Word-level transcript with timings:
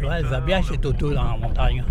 Tu 0.00 0.06
vois, 0.06 0.18
elle 0.18 0.24
va 0.24 0.40
bien 0.40 0.62
chez 0.62 0.78
Toto 0.78 1.12
dans 1.12 1.24
la 1.24 1.36
montagne. 1.36 1.84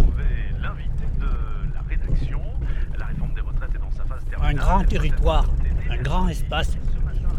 Un 4.41 4.53
grand 4.55 4.83
territoire, 4.83 5.45
un 5.91 5.97
grand 5.97 6.27
espace 6.27 6.75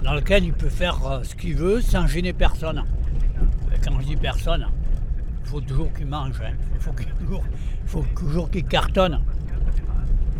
dans 0.04 0.14
lequel 0.14 0.44
il 0.44 0.52
peut 0.52 0.68
faire 0.68 1.04
euh, 1.04 1.24
ce 1.24 1.34
qu'il 1.34 1.56
veut 1.56 1.80
sans 1.80 2.06
gêner 2.06 2.32
personne. 2.32 2.84
Et 3.74 3.80
quand 3.84 3.98
je 3.98 4.06
dis 4.06 4.16
personne, 4.16 4.68
il 5.42 5.48
faut 5.50 5.60
toujours 5.60 5.92
qu'il 5.92 6.06
mange, 6.06 6.40
hein. 6.40 6.52
il 6.72 6.80
faut, 6.80 6.92
toujours, 7.18 7.44
il 7.82 7.88
faut 7.88 8.06
toujours 8.16 8.48
qu'il 8.48 8.64
cartonne, 8.64 9.20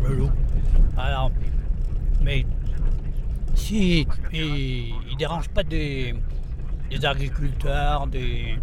le 0.01 0.15
loup. 0.15 0.31
Alors, 0.97 1.29
mais 2.21 2.45
si 3.53 4.07
il 4.31 4.93
ne 5.11 5.17
dérange 5.17 5.49
pas 5.49 5.63
des, 5.63 6.15
des 6.89 7.05
agriculteurs, 7.05 8.07
des, 8.07 8.55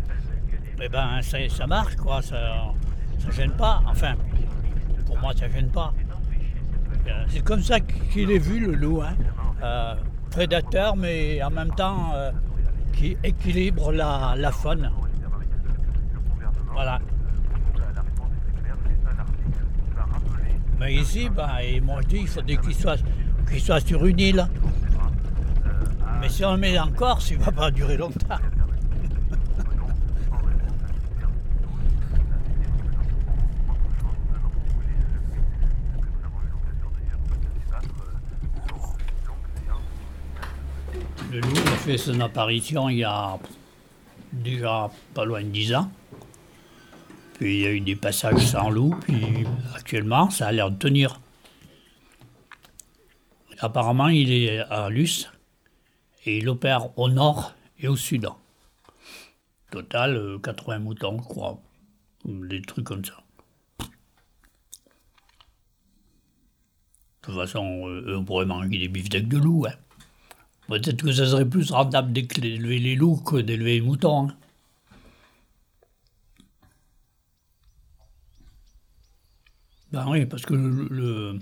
eh 0.80 0.88
ben 0.88 1.20
ça, 1.22 1.38
ça 1.48 1.66
marche 1.66 1.96
quoi, 1.96 2.22
ça, 2.22 2.72
ça 3.18 3.30
gêne 3.30 3.52
pas. 3.52 3.82
Enfin, 3.86 4.14
pour 5.06 5.18
moi 5.18 5.32
ça 5.36 5.48
gêne 5.48 5.70
pas. 5.70 5.92
Euh, 7.06 7.24
C'est 7.28 7.44
comme 7.44 7.62
ça 7.62 7.80
qu'il 7.80 8.30
est 8.30 8.38
vu 8.38 8.60
le 8.60 8.74
loup, 8.74 9.02
hein. 9.02 9.16
Euh, 9.62 9.94
prédateur 10.30 10.96
mais 10.96 11.42
en 11.42 11.50
même 11.50 11.74
temps 11.74 12.12
euh, 12.14 12.30
qui 12.92 13.16
équilibre 13.24 13.92
la, 13.92 14.34
la 14.36 14.52
faune. 14.52 14.90
Voilà. 16.72 17.00
Mais 20.78 20.94
ici, 20.94 21.28
ben, 21.28 21.48
et 21.60 21.80
moi 21.80 22.00
je 22.02 22.06
dis, 22.06 22.18
il 22.18 22.28
faudrait 22.28 22.56
qu'il 22.56 22.74
soit, 22.74 23.02
qu'il 23.50 23.60
soit 23.60 23.80
sur 23.84 24.06
une 24.06 24.20
île. 24.20 24.46
Mais 26.20 26.28
si 26.28 26.44
on 26.44 26.52
le 26.52 26.58
met 26.58 26.78
en 26.78 26.92
Corse, 26.92 27.30
il 27.30 27.38
ne 27.38 27.42
va 27.44 27.50
pas 27.50 27.70
durer 27.72 27.96
longtemps. 27.96 28.36
Le 41.30 41.40
loup 41.40 41.56
a 41.56 41.77
fait 41.88 41.96
son 41.96 42.20
apparition 42.20 42.90
il 42.90 42.98
y 42.98 43.04
a 43.04 43.38
déjà 44.30 44.90
pas 45.14 45.24
loin 45.24 45.42
de 45.42 45.48
10 45.48 45.74
ans. 45.74 45.90
Puis 47.32 47.56
il 47.56 47.62
y 47.62 47.66
a 47.66 47.72
eu 47.72 47.80
des 47.80 47.96
passages 47.96 48.46
sans 48.46 48.68
loup, 48.68 48.94
puis 49.00 49.46
actuellement 49.74 50.28
ça 50.28 50.48
a 50.48 50.52
l'air 50.52 50.70
de 50.70 50.76
tenir. 50.76 51.18
Apparemment 53.60 54.08
il 54.08 54.30
est 54.30 54.58
à 54.58 54.90
Luce 54.90 55.30
et 56.26 56.36
il 56.36 56.50
opère 56.50 56.98
au 56.98 57.08
nord 57.08 57.54
et 57.78 57.88
au 57.88 57.96
sud. 57.96 58.28
Total 59.70 60.14
euh, 60.14 60.38
80 60.40 60.80
moutons, 60.80 61.16
je 61.22 61.24
crois. 61.24 61.58
Des 62.26 62.60
trucs 62.60 62.84
comme 62.84 63.04
ça. 63.06 63.16
De 63.78 63.86
toute 67.22 67.34
façon, 67.34 67.88
euh, 67.88 68.18
on 68.18 68.24
pourrait 68.24 68.44
manger 68.44 68.76
des 68.76 68.88
beefsteaks 68.88 69.28
de 69.28 69.38
loup. 69.38 69.64
Hein. 69.66 69.72
Peut-être 70.68 71.02
que 71.02 71.12
ça 71.12 71.26
serait 71.26 71.48
plus 71.48 71.70
rentable 71.70 72.12
d'élever 72.12 72.78
les 72.78 72.94
loups 72.94 73.16
que 73.16 73.36
d'élever 73.36 73.76
les 73.76 73.80
moutons. 73.80 74.28
hein. 74.28 74.36
Ben 79.90 80.06
oui, 80.10 80.26
parce 80.26 80.44
que 80.44 80.52
le, 80.52 81.38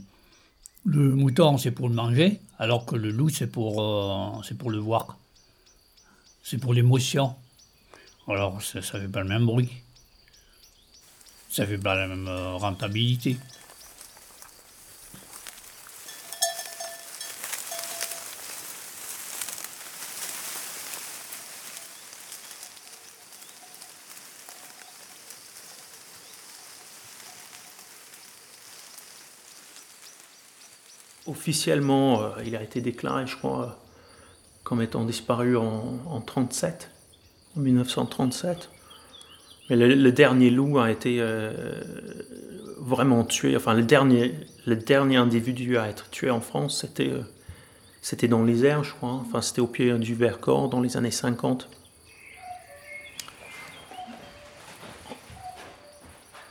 mouton, 0.84 1.58
c'est 1.58 1.72
pour 1.72 1.88
le 1.88 1.94
manger, 1.96 2.40
alors 2.60 2.86
que 2.86 2.94
le 2.94 3.10
loup, 3.10 3.28
c'est 3.28 3.48
pour, 3.48 3.82
euh, 3.82 4.40
c'est 4.44 4.56
pour 4.56 4.70
le 4.70 4.78
voir. 4.78 5.18
C'est 6.44 6.58
pour 6.58 6.72
l'émotion. 6.72 7.34
Alors, 8.28 8.62
ça 8.62 8.78
ne 8.78 8.82
fait 8.82 9.08
pas 9.08 9.22
le 9.22 9.28
même 9.28 9.44
bruit. 9.44 9.72
Ça 11.50 11.66
fait 11.66 11.78
pas 11.78 11.96
la 11.96 12.06
même 12.06 12.28
euh, 12.28 12.54
rentabilité. 12.54 13.36
Officiellement, 31.46 32.22
euh, 32.22 32.30
il 32.44 32.56
a 32.56 32.62
été 32.64 32.80
déclaré, 32.80 33.24
je 33.28 33.36
crois, 33.36 33.62
euh, 33.62 33.70
comme 34.64 34.82
étant 34.82 35.04
disparu 35.04 35.56
en, 35.56 36.00
en 36.04 36.20
37, 36.20 36.90
en 37.56 37.60
1937. 37.60 38.68
Mais 39.70 39.76
le, 39.76 40.10
dernier 40.10 40.50
loup 40.50 40.80
a 40.80 40.90
été 40.90 41.18
euh, 41.20 41.52
vraiment 42.80 43.22
tué. 43.22 43.54
Enfin, 43.54 43.74
le 43.74 43.84
dernier, 43.84 44.34
le 44.66 44.74
dernier 44.74 45.18
individu 45.18 45.78
à 45.78 45.88
être 45.88 46.10
tué 46.10 46.30
en 46.32 46.40
France, 46.40 46.84
c'était 48.02 48.26
dans 48.26 48.42
l'Isère, 48.42 48.82
je 48.82 48.92
crois. 48.94 49.12
Enfin, 49.12 49.40
c'était 49.40 49.60
au 49.60 49.68
pied 49.68 49.96
du 49.98 50.16
Vercors 50.16 50.68
dans 50.68 50.80
les 50.80 50.96
années 50.96 51.12
50. 51.12 51.68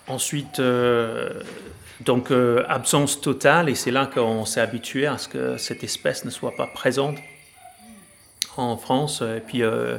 Ensuite, 0.07 0.61
donc 2.01 2.31
euh, 2.31 2.63
absence 2.67 3.21
totale, 3.21 3.69
et 3.69 3.75
c'est 3.75 3.91
là 3.91 4.05
qu'on 4.05 4.45
s'est 4.45 4.59
habitué 4.59 5.07
à 5.07 5.17
ce 5.17 5.29
que 5.29 5.57
cette 5.57 5.83
espèce 5.83 6.25
ne 6.25 6.29
soit 6.29 6.55
pas 6.55 6.67
présente 6.67 7.17
en 8.57 8.75
France. 8.75 9.21
Et 9.21 9.39
puis, 9.39 9.63
euh, 9.63 9.97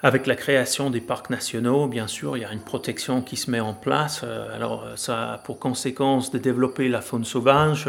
avec 0.00 0.26
la 0.26 0.36
création 0.36 0.90
des 0.90 1.00
parcs 1.00 1.30
nationaux, 1.30 1.88
bien 1.88 2.06
sûr, 2.06 2.36
il 2.36 2.42
y 2.42 2.44
a 2.44 2.52
une 2.52 2.60
protection 2.60 3.20
qui 3.20 3.36
se 3.36 3.50
met 3.50 3.60
en 3.60 3.74
place. 3.74 4.20
Euh, 4.22 4.54
Alors, 4.54 4.86
ça 4.96 5.32
a 5.32 5.38
pour 5.38 5.58
conséquence 5.58 6.30
de 6.30 6.38
développer 6.38 6.88
la 6.88 7.00
faune 7.00 7.24
sauvage, 7.24 7.88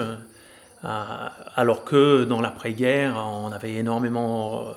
alors 1.56 1.84
que 1.84 2.26
dans 2.26 2.42
l'après-guerre, 2.42 3.16
on 3.16 3.52
avait 3.52 3.74
énormément 3.74 4.68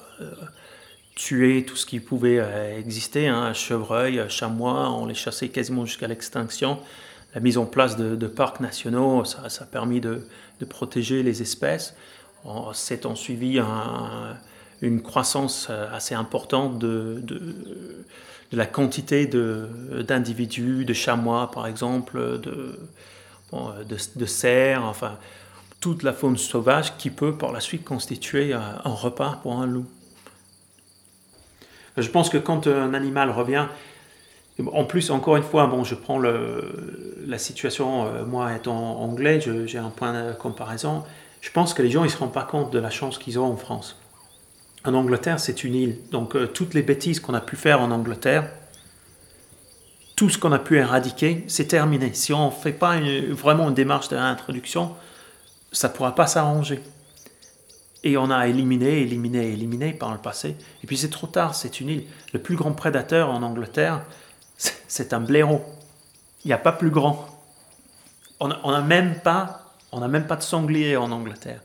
tué 1.15 1.67
tout 1.67 1.77
ce 1.77 1.85
qui 1.85 2.01
pouvait 2.01 2.41
exister, 2.79 3.29
hein, 3.29 3.53
chevreuil, 3.53 4.25
chamois, 4.31 4.91
on 4.91 5.05
les 5.05 5.15
chassait 5.15 5.51
quasiment 5.51 5.85
jusqu'à 5.85 6.07
l'extinction. 6.07 6.79
La 7.35 7.41
mise 7.41 7.59
en 7.59 7.67
place 7.67 7.97
de, 7.97 8.27
parcs 8.27 8.61
nationaux, 8.61 9.25
ça, 9.25 9.43
a 9.61 9.65
permis 9.65 10.01
de, 10.01 10.27
protéger 10.69 11.23
les 11.23 11.43
espèces. 11.43 11.95
On 12.45 12.73
s'est 12.73 13.07
en 13.07 13.15
suivi 13.15 13.59
un- 13.59 14.37
une 14.81 15.03
croissance 15.03 15.67
euh, 15.71 15.93
assez 15.93 16.15
importante 16.15 16.79
de, 16.79 17.23
la 18.53 18.67
quantité 18.67 19.27
d'individus, 19.27 20.85
de, 20.85 20.93
chamois 20.95 21.51
par 21.51 21.67
exemple, 21.67 22.41
de 22.41 24.27
cerfs, 24.27 24.85
enfin 24.85 25.19
toute 25.81 26.03
la 26.03 26.13
faune 26.13 26.37
sauvage 26.37 26.97
qui 26.97 27.11
peut 27.11 27.37
par 27.37 27.53
la 27.53 27.61
suite 27.61 27.85
constituer 27.85 28.53
euh, 28.53 28.59
un 28.85 28.91
repas 28.91 29.39
pour 29.43 29.59
un 29.61 29.67
loup. 29.67 29.87
Je 31.97 32.09
pense 32.11 32.31
que 32.31 32.39
quand 32.39 32.67
un 32.67 32.95
animal 32.95 33.31
revient, 33.31 33.67
en 34.67 34.85
plus, 34.85 35.11
encore 35.11 35.37
une 35.37 35.43
fois, 35.43 35.67
bon, 35.67 35.85
je 35.85 35.95
prends 35.95 36.19
le, 36.19 37.15
la 37.27 37.39
situation, 37.39 38.07
euh, 38.07 38.25
moi 38.25 38.55
étant 38.55 39.01
anglais, 39.01 39.41
j'ai 39.41 39.79
un 39.79 39.91
point 39.91 40.13
de 40.13 40.33
comparaison. 40.33 41.05
Je 41.41 41.51
pense 41.51 41.75
que 41.75 41.83
les 41.83 41.91
gens 41.91 42.03
ne 42.03 42.09
se 42.09 42.17
rendent 42.17 42.33
pas 42.33 42.43
compte 42.43 42.73
de 42.73 42.79
la 42.79 42.91
chance 42.91 43.19
qu'ils 43.19 43.39
ont 43.39 43.45
en 43.45 43.57
France. 43.57 43.97
En 44.85 44.95
Angleterre, 44.95 45.39
c'est 45.39 45.63
une 45.63 45.75
île. 45.75 45.99
Donc, 46.11 46.35
euh, 46.35 46.47
toutes 46.47 46.75
les 46.75 46.83
bêtises 46.83 47.21
qu'on 47.21 47.35
a 47.35 47.41
pu 47.41 47.57
faire 47.57 47.81
en 47.81 47.91
Angleterre, 47.91 48.51
tout 50.17 50.29
ce 50.29 50.39
qu'on 50.39 50.51
a 50.51 50.59
pu 50.59 50.79
éradiquer, 50.79 51.45
c'est 51.47 51.67
terminé. 51.67 52.13
Si 52.15 52.33
on 52.33 52.47
ne 52.47 52.51
fait 52.51 52.73
pas 52.73 52.99
vraiment 53.31 53.69
une 53.69 53.75
démarche 53.75 54.09
de 54.09 54.17
réintroduction, 54.17 54.95
ça 55.71 55.89
ne 55.89 55.93
pourra 55.93 56.17
pas 56.17 56.27
s'arranger. 56.27 56.81
Et 58.03 58.17
on 58.17 58.31
a 58.31 58.49
éliminé, 58.49 59.03
éliminé, 59.03 59.53
éliminé 59.53 59.93
par 59.93 60.13
le 60.13 60.19
passé. 60.19 60.57
Et 60.83 60.87
puis 60.89 60.97
c'est 60.97 61.11
trop 61.11 61.29
tard, 61.29 61.55
c'est 61.55 61.81
une 61.81 61.89
île. 61.89 62.05
Le 62.33 62.41
plus 62.41 62.57
grand 62.57 62.73
prédateur 62.73 63.31
en 63.31 63.43
Angleterre, 63.43 64.03
c'est- 64.59 65.13
un 65.15 65.21
blaireau. 65.21 65.63
Il 66.45 66.49
n'y 66.49 66.53
a 66.53 66.59
pas 66.59 66.73
plus 66.73 66.91
grand. 66.91 67.27
On 68.41 68.49
n'a 68.49 68.81
même, 68.83 69.19
pas- 69.21 69.63
même 70.09 70.27
pas 70.27 70.37
de 70.37 70.43
sanglier 70.43 70.97
en 70.97 71.11
Angleterre. 71.11 71.61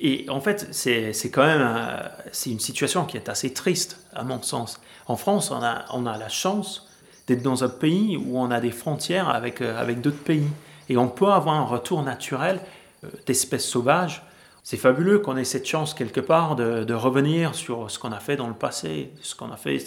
Et 0.00 0.26
en 0.28 0.40
fait, 0.40 0.68
c'est 0.72 1.12
quand 1.30 1.44
même 1.46 1.60
euh, 1.62 2.08
c'est 2.32 2.50
une 2.50 2.60
situation 2.60 3.04
qui 3.04 3.16
est 3.16 3.28
assez 3.28 3.52
triste, 3.52 3.98
à 4.14 4.22
mon 4.22 4.40
sens. 4.42 4.80
En 5.06 5.16
France, 5.16 5.50
on 5.50 5.62
a, 5.62 5.86
on 5.92 6.06
a 6.06 6.16
la 6.18 6.28
chance 6.28 6.86
d'être 7.26 7.42
dans 7.42 7.64
un 7.64 7.68
pays 7.68 8.16
où 8.16 8.38
on 8.38 8.50
a 8.50 8.60
des 8.60 8.70
frontières 8.70 9.28
avec, 9.28 9.60
euh, 9.60 9.76
avec 9.78 10.00
d'autres 10.00 10.22
pays. 10.22 10.48
Et 10.88 10.96
on 10.96 11.08
peut 11.08 11.26
avoir 11.32 11.56
un 11.56 11.64
retour 11.64 12.02
naturel 12.02 12.60
euh, 13.04 13.08
d'espèces 13.26 13.66
sauvages. 13.66 14.22
C'est 14.62 14.76
fabuleux 14.76 15.18
qu'on 15.18 15.36
ait 15.36 15.44
cette 15.44 15.66
chance 15.66 15.94
quelque 15.94 16.20
part 16.20 16.54
de, 16.54 16.84
de 16.84 16.94
revenir 16.94 17.54
sur 17.54 17.90
ce 17.90 17.98
qu'on 17.98 18.12
a 18.12 18.20
fait 18.20 18.36
dans 18.36 18.48
le 18.48 18.54
passé, 18.54 19.10
ce 19.22 19.34
qu'on 19.34 19.50
a 19.50 19.56
fait, 19.56 19.78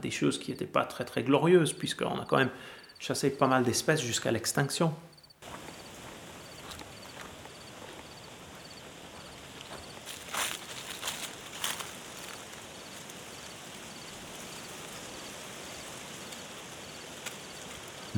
des 0.00 0.10
choses 0.10 0.38
qui 0.38 0.50
n'étaient 0.50 0.66
pas 0.66 0.84
très 0.84 1.04
très 1.04 1.22
glorieuses, 1.22 1.72
puisqu'on 1.72 2.18
a 2.20 2.24
quand 2.26 2.38
même 2.38 2.50
chassé 2.98 3.30
pas 3.30 3.46
mal 3.46 3.64
d'espèces 3.64 4.00
jusqu'à 4.00 4.32
l'extinction. 4.32 4.94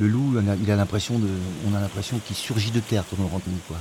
Le 0.00 0.06
loup, 0.06 0.34
il 0.62 0.70
a 0.70 0.76
l'impression 0.76 1.18
de, 1.18 1.26
on 1.68 1.74
a 1.74 1.80
l'impression 1.80 2.20
qu'il 2.24 2.36
surgit 2.36 2.70
de 2.70 2.78
terre 2.78 3.04
quand 3.10 3.16
on 3.18 3.22
le 3.22 3.28
rencontre. 3.28 3.56
Quoi. 3.66 3.78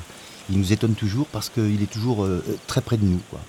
Il 0.50 0.58
nous 0.58 0.74
étonne 0.74 0.96
toujours 0.96 1.28
parce 1.28 1.50
qu'il 1.50 1.84
est 1.84 1.92
toujours 1.92 2.24
euh, 2.24 2.44
très 2.66 2.82
près 2.82 2.98
de 2.98 3.06
nous. 3.06 3.22
Quoi. 3.30 3.40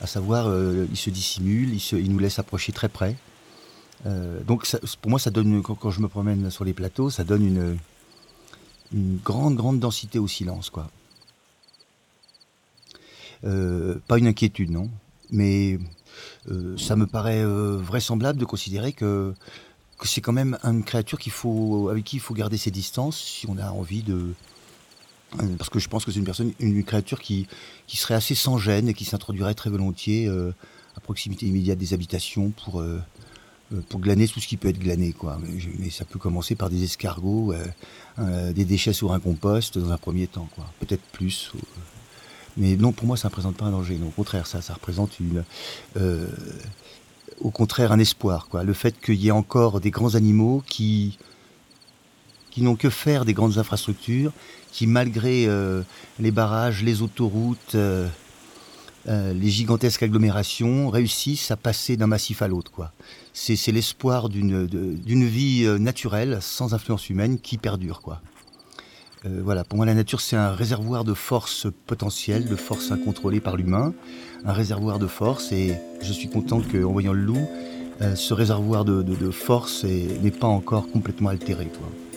À 0.00 0.06
savoir, 0.06 0.46
euh, 0.46 0.86
il 0.90 0.96
se 0.96 1.10
dissimule, 1.10 1.74
il, 1.74 2.12
nous 2.12 2.18
laisse 2.18 2.38
approcher 2.38 2.72
très 2.72 2.88
près. 2.88 3.16
Euh, 4.06 4.40
donc 4.44 4.66
pour 5.00 5.10
moi, 5.10 5.18
ça 5.18 5.30
donne, 5.30 5.62
quand, 5.62 5.90
je 5.90 6.00
me 6.00 6.08
promène 6.08 6.50
sur 6.50 6.64
les 6.64 6.72
plateaux, 6.72 7.10
ça 7.10 7.24
donne 7.24 7.44
une, 8.92 9.18
grande, 9.22 9.56
grande 9.56 9.80
densité 9.80 10.18
au 10.18 10.28
silence. 10.28 10.70
Quoi. 10.70 10.90
pas 13.42 14.18
une 14.18 14.26
inquiétude, 14.26 14.70
non. 14.70 14.88
Mais 15.30 15.78
ça 16.78 16.96
me 16.96 17.06
paraît 17.06 17.44
vraisemblable 17.44 18.38
de 18.38 18.44
considérer 18.44 18.92
que 18.92 19.34
c'est 20.06 20.20
quand 20.20 20.32
même 20.32 20.58
une 20.64 20.84
créature 20.84 21.18
avec 21.90 22.04
qui 22.04 22.16
il 22.16 22.20
faut 22.20 22.34
garder 22.34 22.56
ses 22.56 22.70
distances 22.70 23.18
si 23.18 23.46
on 23.48 23.58
a 23.58 23.70
envie 23.70 24.02
de. 24.02 24.32
Euh, 25.40 25.56
parce 25.58 25.68
que 25.68 25.78
je 25.78 25.88
pense 25.88 26.04
que 26.04 26.10
c'est 26.10 26.18
une 26.18 26.24
personne, 26.24 26.52
une 26.58 26.84
créature 26.84 27.20
qui, 27.20 27.46
serait 27.86 28.14
assez 28.14 28.34
sans 28.34 28.56
gêne 28.56 28.88
et 28.88 28.94
qui 28.94 29.04
s'introduirait 29.04 29.54
très 29.54 29.68
volontiers 29.68 30.26
euh, 30.26 30.54
à 30.96 31.00
proximité 31.00 31.46
immédiate 31.46 31.78
des 31.78 31.92
habitations 31.92 32.50
pour, 32.50 32.80
euh, 32.80 32.98
pour 33.88 34.00
glaner 34.00 34.26
tout 34.28 34.40
ce 34.40 34.46
qui 34.46 34.56
peut 34.56 34.68
être 34.68 34.78
glané. 34.78 35.12
Quoi. 35.12 35.38
Mais, 35.78 35.90
ça 35.90 36.04
peut 36.04 36.18
commencer 36.18 36.54
par 36.54 36.70
des 36.70 36.84
escargots, 36.84 37.54
des 38.18 38.64
déchets 38.64 38.92
sur 38.92 39.12
un 39.12 39.20
compost 39.20 39.78
dans 39.78 39.92
un 39.92 39.98
premier 39.98 40.26
temps. 40.26 40.48
Quoi. 40.54 40.64
Peut-être 40.80 41.02
plus. 41.12 41.52
Mais 42.56 42.76
non, 42.76 42.92
pour 42.92 43.06
moi, 43.06 43.16
ça 43.16 43.28
ne 43.28 43.30
représente 43.30 43.56
pas 43.56 43.66
un 43.66 43.70
danger. 43.70 43.98
au 44.04 44.10
contraire, 44.10 44.46
ça, 44.46 44.62
ça 44.62 44.74
représente 44.74 45.20
une 45.20 45.44
au 47.40 47.50
contraire 47.50 47.92
un 47.92 47.98
espoir. 47.98 48.48
Quoi. 48.48 48.64
Le 48.64 48.72
fait 48.72 48.98
qu'il 49.00 49.16
y 49.16 49.28
ait 49.28 49.32
encore 49.32 49.80
des 49.80 49.90
grands 49.90 50.14
animaux 50.14 50.62
qui, 50.66 51.18
qui 52.50 52.62
n'ont 52.62 52.76
que 52.76 52.90
faire 52.90 53.24
des 53.24 53.34
grandes 53.34 53.58
infrastructures, 53.58 54.32
qui 54.72 54.86
malgré 54.86 55.46
euh, 55.46 55.82
les 56.18 56.30
barrages, 56.30 56.82
les 56.82 57.02
autoroutes, 57.02 57.74
euh, 59.08 59.30
euh, 59.30 59.32
les 59.32 59.48
gigantesques 59.50 60.02
agglomérations, 60.02 60.90
réussissent 60.90 61.50
à 61.50 61.56
passer 61.56 61.96
d'un 61.96 62.06
massif 62.06 62.42
à 62.42 62.48
l'autre. 62.48 62.70
Quoi. 62.70 62.92
C'est, 63.32 63.72
l'espoir 63.72 64.28
d'une, 64.28 64.66
vie 65.26 65.66
naturelle, 65.78 66.38
sans 66.40 66.74
influence 66.74 67.08
humaine, 67.08 67.38
qui 67.38 67.58
perdure. 67.58 68.00
Quoi. 68.00 68.20
voilà, 69.24 69.64
pour 69.64 69.76
moi 69.76 69.86
la 69.86 69.94
nature 69.94 70.20
c'est 70.20 70.36
un 70.36 70.52
réservoir 70.52 71.04
de 71.04 71.14
force 71.14 71.66
potentielle, 71.86 72.46
de 72.46 72.56
force 72.56 72.90
incontrôlée 72.90 73.40
par 73.40 73.56
l'humain 73.56 73.92
un 74.44 74.52
réservoir 74.52 74.98
de 74.98 75.06
force 75.06 75.52
et 75.52 75.74
je 76.00 76.12
suis 76.12 76.28
content 76.28 76.60
qu'en 76.60 76.92
voyant 76.92 77.12
le 77.12 77.20
loup, 77.20 77.48
euh, 78.00 78.14
ce 78.14 78.34
réservoir 78.34 78.84
de, 78.84 79.30
force 79.30 79.84
n'est 79.84 80.30
pas 80.30 80.46
encore 80.46 80.90
complètement 80.90 81.30
altéré. 81.30 81.64
Et 81.64 82.07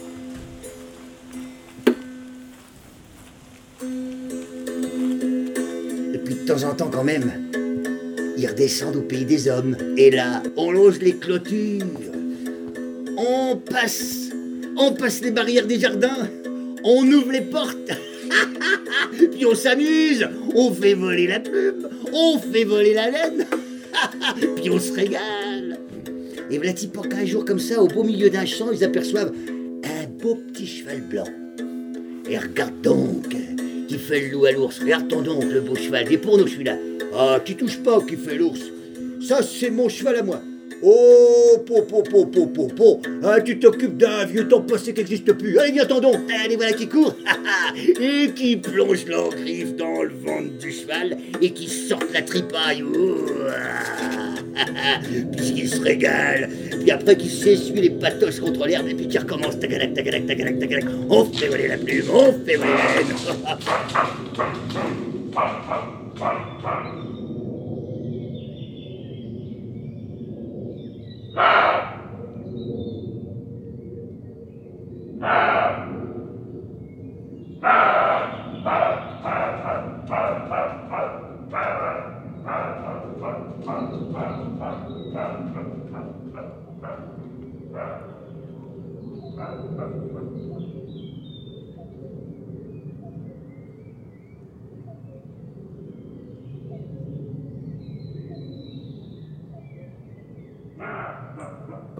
en 6.52 6.76
temps 6.76 6.90
quand 6.92 7.04
même, 7.04 7.32
ils 8.38 8.46
redescendent 8.46 8.98
au 8.98 9.02
pays 9.02 9.24
des 9.24 9.48
hommes. 9.48 9.78
Et 9.96 10.12
là, 10.12 10.44
on 10.58 10.72
longe 10.72 11.00
les 11.00 11.16
clôtures. 11.16 11.86
On 13.18 13.56
passe, 13.56 14.30
on 14.78 14.92
passe 14.94 15.22
les 15.22 15.32
barrières 15.32 15.66
des 15.66 15.80
jardins. 15.80 16.28
On 16.84 17.08
ouvre 17.08 17.32
les 17.32 17.42
portes. 17.42 17.92
Puis 19.32 19.46
on 19.46 19.56
s'amuse, 19.56 20.28
on 20.54 20.74
fait 20.74 20.94
voler 20.94 21.28
la 21.28 21.40
plume, 21.40 21.88
on 22.12 22.38
fait 22.38 22.66
voler 22.66 22.94
la 22.94 23.10
laine, 23.10 23.46
puis 24.56 24.70
on 24.70 24.80
se 24.80 24.94
régale. 24.94 25.80
Et 26.50 26.58
voilà 26.58 26.74
qu'un 26.74 27.26
jour 27.26 27.44
comme 27.44 27.60
ça, 27.60 27.82
au 27.82 27.88
beau 27.88 28.04
milieu 28.04 28.30
d'un 28.30 28.46
champ, 28.46 28.72
ils 28.72 28.84
aperçoivent 28.84 29.34
un 29.84 30.08
beau 30.22 30.36
petit 30.36 30.66
cheval 30.66 31.02
blanc. 31.02 31.28
Et 32.30 32.38
regarde 32.38 32.80
donc, 32.82 33.36
qui 33.92 33.98
fait 33.98 34.22
le 34.22 34.30
loup 34.30 34.46
à 34.46 34.52
l'ours. 34.52 34.80
Regarde 34.80 35.08
donc 35.10 35.44
le 35.44 35.60
beau 35.60 35.76
cheval. 35.76 36.12
Et 36.12 36.18
pour 36.18 36.38
nous 36.38 36.48
celui-là. 36.48 36.78
Ah, 37.14 37.42
qui 37.44 37.56
touche 37.56 37.78
pas, 37.84 38.02
qui 38.02 38.16
fait 38.16 38.36
l'ours. 38.36 38.62
Ça, 39.28 39.44
c'est 39.44 39.70
mon 39.70 39.90
cheval 39.90 40.16
à 40.16 40.24
moi. 40.24 40.42
Oh, 40.84 41.60
po, 41.66 41.84
po, 41.84 42.02
po, 42.02 42.26
po, 42.26 42.48
po, 42.48 42.68
po. 42.68 43.02
Ah, 43.24 43.40
tu 43.42 43.60
t'occupes 43.60 43.98
d'un 43.98 44.26
vieux 44.26 44.48
temps 44.48 44.62
passé 44.62 44.94
qui 44.94 45.02
n'existe 45.02 45.34
plus. 45.34 45.60
Allez, 45.60 45.74
viens, 45.74 45.86
donc. 45.86 46.16
Allez, 46.44 46.56
voilà 46.56 46.74
qui 46.74 46.88
court. 46.88 47.16
et 48.00 48.32
qui 48.32 48.58
plonge 48.58 49.06
leur 49.06 49.30
griffe 49.30 49.76
dans 49.76 50.02
le 50.04 50.14
ventre 50.14 50.58
du 50.60 50.72
cheval 50.72 51.18
et 51.42 51.52
qui 51.52 51.68
sortent 51.68 52.14
la 52.14 52.22
tripaille. 52.22 52.84
Puisqu'il 55.36 55.70
se 55.70 55.82
régale. 55.82 56.50
Puis 56.80 56.92
après, 56.92 57.16
qui 57.16 57.30
s'essuie 57.30 57.82
les 57.82 57.90
patos 57.90 58.40
contre 58.40 58.66
l'herbe 58.66 58.88
et 58.88 58.96
puis 58.96 59.08
qui 59.08 59.18
recommence. 59.18 59.60
Tagalac, 59.60 59.94
tagalac, 59.94 60.26
tagalac, 60.26 60.60
tagalac. 60.60 60.86
On 61.10 61.26
fait 61.26 61.48
voler 61.48 61.68
la 61.68 61.78
plume, 61.78 62.06
on 62.12 62.34
fait 62.46 62.56
voler 62.56 62.74
la 62.74 63.02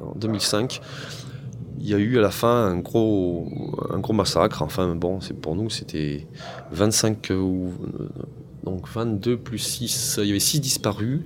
en 0.02 0.16
2005, 0.16 0.82
il 1.80 1.90
y 1.90 1.94
a 1.94 1.98
eu 1.98 2.18
à 2.18 2.22
la 2.22 2.32
fin 2.32 2.66
un 2.66 2.78
gros, 2.78 3.48
un 3.92 4.00
gros 4.00 4.14
massacre. 4.14 4.62
Enfin, 4.62 4.96
bon, 4.96 5.20
c'est 5.22 5.34
pour 5.34 5.56
nous, 5.56 5.70
c'était 5.70 6.28
25 6.72 7.32
ou 7.32 7.72
donc 8.64 8.88
22 8.88 9.38
plus 9.38 9.58
6, 9.58 10.20
il 10.22 10.28
y 10.28 10.30
avait 10.30 10.40
6 10.40 10.60
disparus 10.60 11.22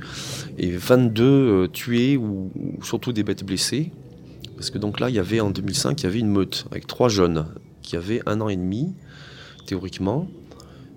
et 0.58 0.72
22 0.72 1.24
euh, 1.24 1.68
tués 1.68 2.16
ou, 2.16 2.52
surtout 2.82 3.12
des 3.12 3.24
bêtes 3.24 3.44
blessées. 3.44 3.92
Parce 4.56 4.70
que 4.70 4.78
donc 4.78 5.00
là, 5.00 5.10
il 5.10 5.16
y 5.16 5.20
avait 5.20 5.40
en 5.40 5.50
2005, 5.50 6.02
il 6.02 6.04
y 6.04 6.08
avait 6.08 6.20
une 6.20 6.30
meute 6.30 6.66
avec 6.72 6.88
trois 6.88 7.10
jeunes 7.10 7.46
qui 7.82 7.96
avaient 7.96 8.22
un 8.26 8.42
an 8.42 8.50
et 8.50 8.56
demi, 8.56 8.94
théoriquement. 9.66 10.28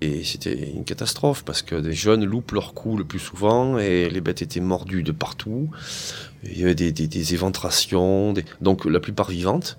Et 0.01 0.23
c'était 0.23 0.71
une 0.71 0.85
catastrophe 0.85 1.43
parce 1.43 1.61
que 1.61 1.75
des 1.75 1.91
jeunes 1.91 2.23
loupent 2.23 2.53
leur 2.53 2.73
coup 2.73 2.95
le 2.95 3.03
plus 3.03 3.19
souvent 3.19 3.77
et 3.77 4.09
les 4.09 4.21
bêtes 4.21 4.41
étaient 4.41 4.61
mordues 4.61 5.03
de 5.03 5.11
partout. 5.11 5.69
Il 6.43 6.57
y 6.57 6.63
avait 6.63 6.73
des, 6.73 7.33
éventrations, 7.33 8.33
donc 8.61 8.85
la 8.85 9.01
plupart 9.01 9.29
vivantes. 9.29 9.77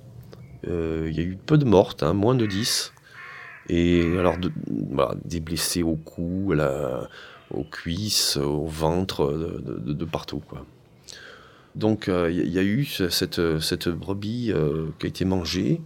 Euh, 0.69 1.09
il 1.11 1.17
y 1.17 1.21
a 1.21 1.23
eu 1.23 1.37
peu 1.37 1.57
de 1.57 1.65
mortes, 1.65 2.03
hein, 2.03 2.13
moins 2.13 2.35
de 2.35 2.45
10. 2.45 2.93
Et 3.71 4.03
alors 4.19 4.37
des 5.25 5.41
blessés 5.41 5.83
au 5.83 5.95
cou, 5.95 6.53
aux 7.51 7.65
cuisses, 7.65 8.37
au 8.37 8.67
ventre, 8.67 9.33
de, 9.63 10.05
partout. 10.05 10.43
Quoi. 10.47 10.67
Donc 11.75 12.09
euh, 12.09 12.31
il 12.31 12.51
y, 12.53 12.59
a 12.59 12.63
eu 12.63 12.85
cette, 12.85 13.89
brebis 13.89 14.53
euh, 14.53 14.89
qui 14.99 15.07
a 15.07 15.09
été 15.09 15.25
mangée. 15.25 15.81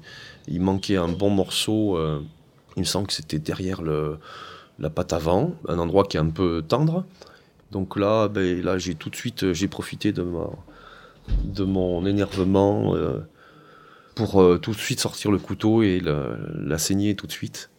Il 0.49 0.61
manquait 0.61 0.97
un 0.97 1.09
bon 1.09 1.31
morceau 1.31 1.99
il 2.77 2.81
me 2.81 2.85
semble 2.85 3.07
que 3.07 3.13
c'était 3.13 3.39
derrière 3.39 3.83
la 3.83 4.91
patte 4.91 5.13
avant, 5.13 5.55
un 5.69 5.79
endroit 5.79 6.05
qui 6.05 6.17
est 6.17 6.21
un 6.21 6.31
peu 6.31 6.63
tendre. 6.67 7.05
Donc 7.71 7.97
là, 7.97 8.29
ben, 8.29 8.63
là 8.63 8.79
j'ai 8.79 8.95
tout 8.95 9.11
de 9.11 9.17
suite 9.17 9.53
j'ai 9.53 9.69
profité 9.69 10.13
de, 10.13 10.23
mon 11.65 12.07
énervement 12.07 12.95
euh, 12.95 13.21
pour 14.15 14.43
euh, 14.43 14.59
tout 14.59 14.73
de 14.73 14.77
suite 14.79 15.01
sortir 15.01 15.31
le 15.31 15.39
couteau 15.39 15.83
et 15.83 16.01
la 16.01 16.79
saigner 16.79 17.15
tout 17.15 17.27
de 17.27 17.33
suite. 17.33 17.71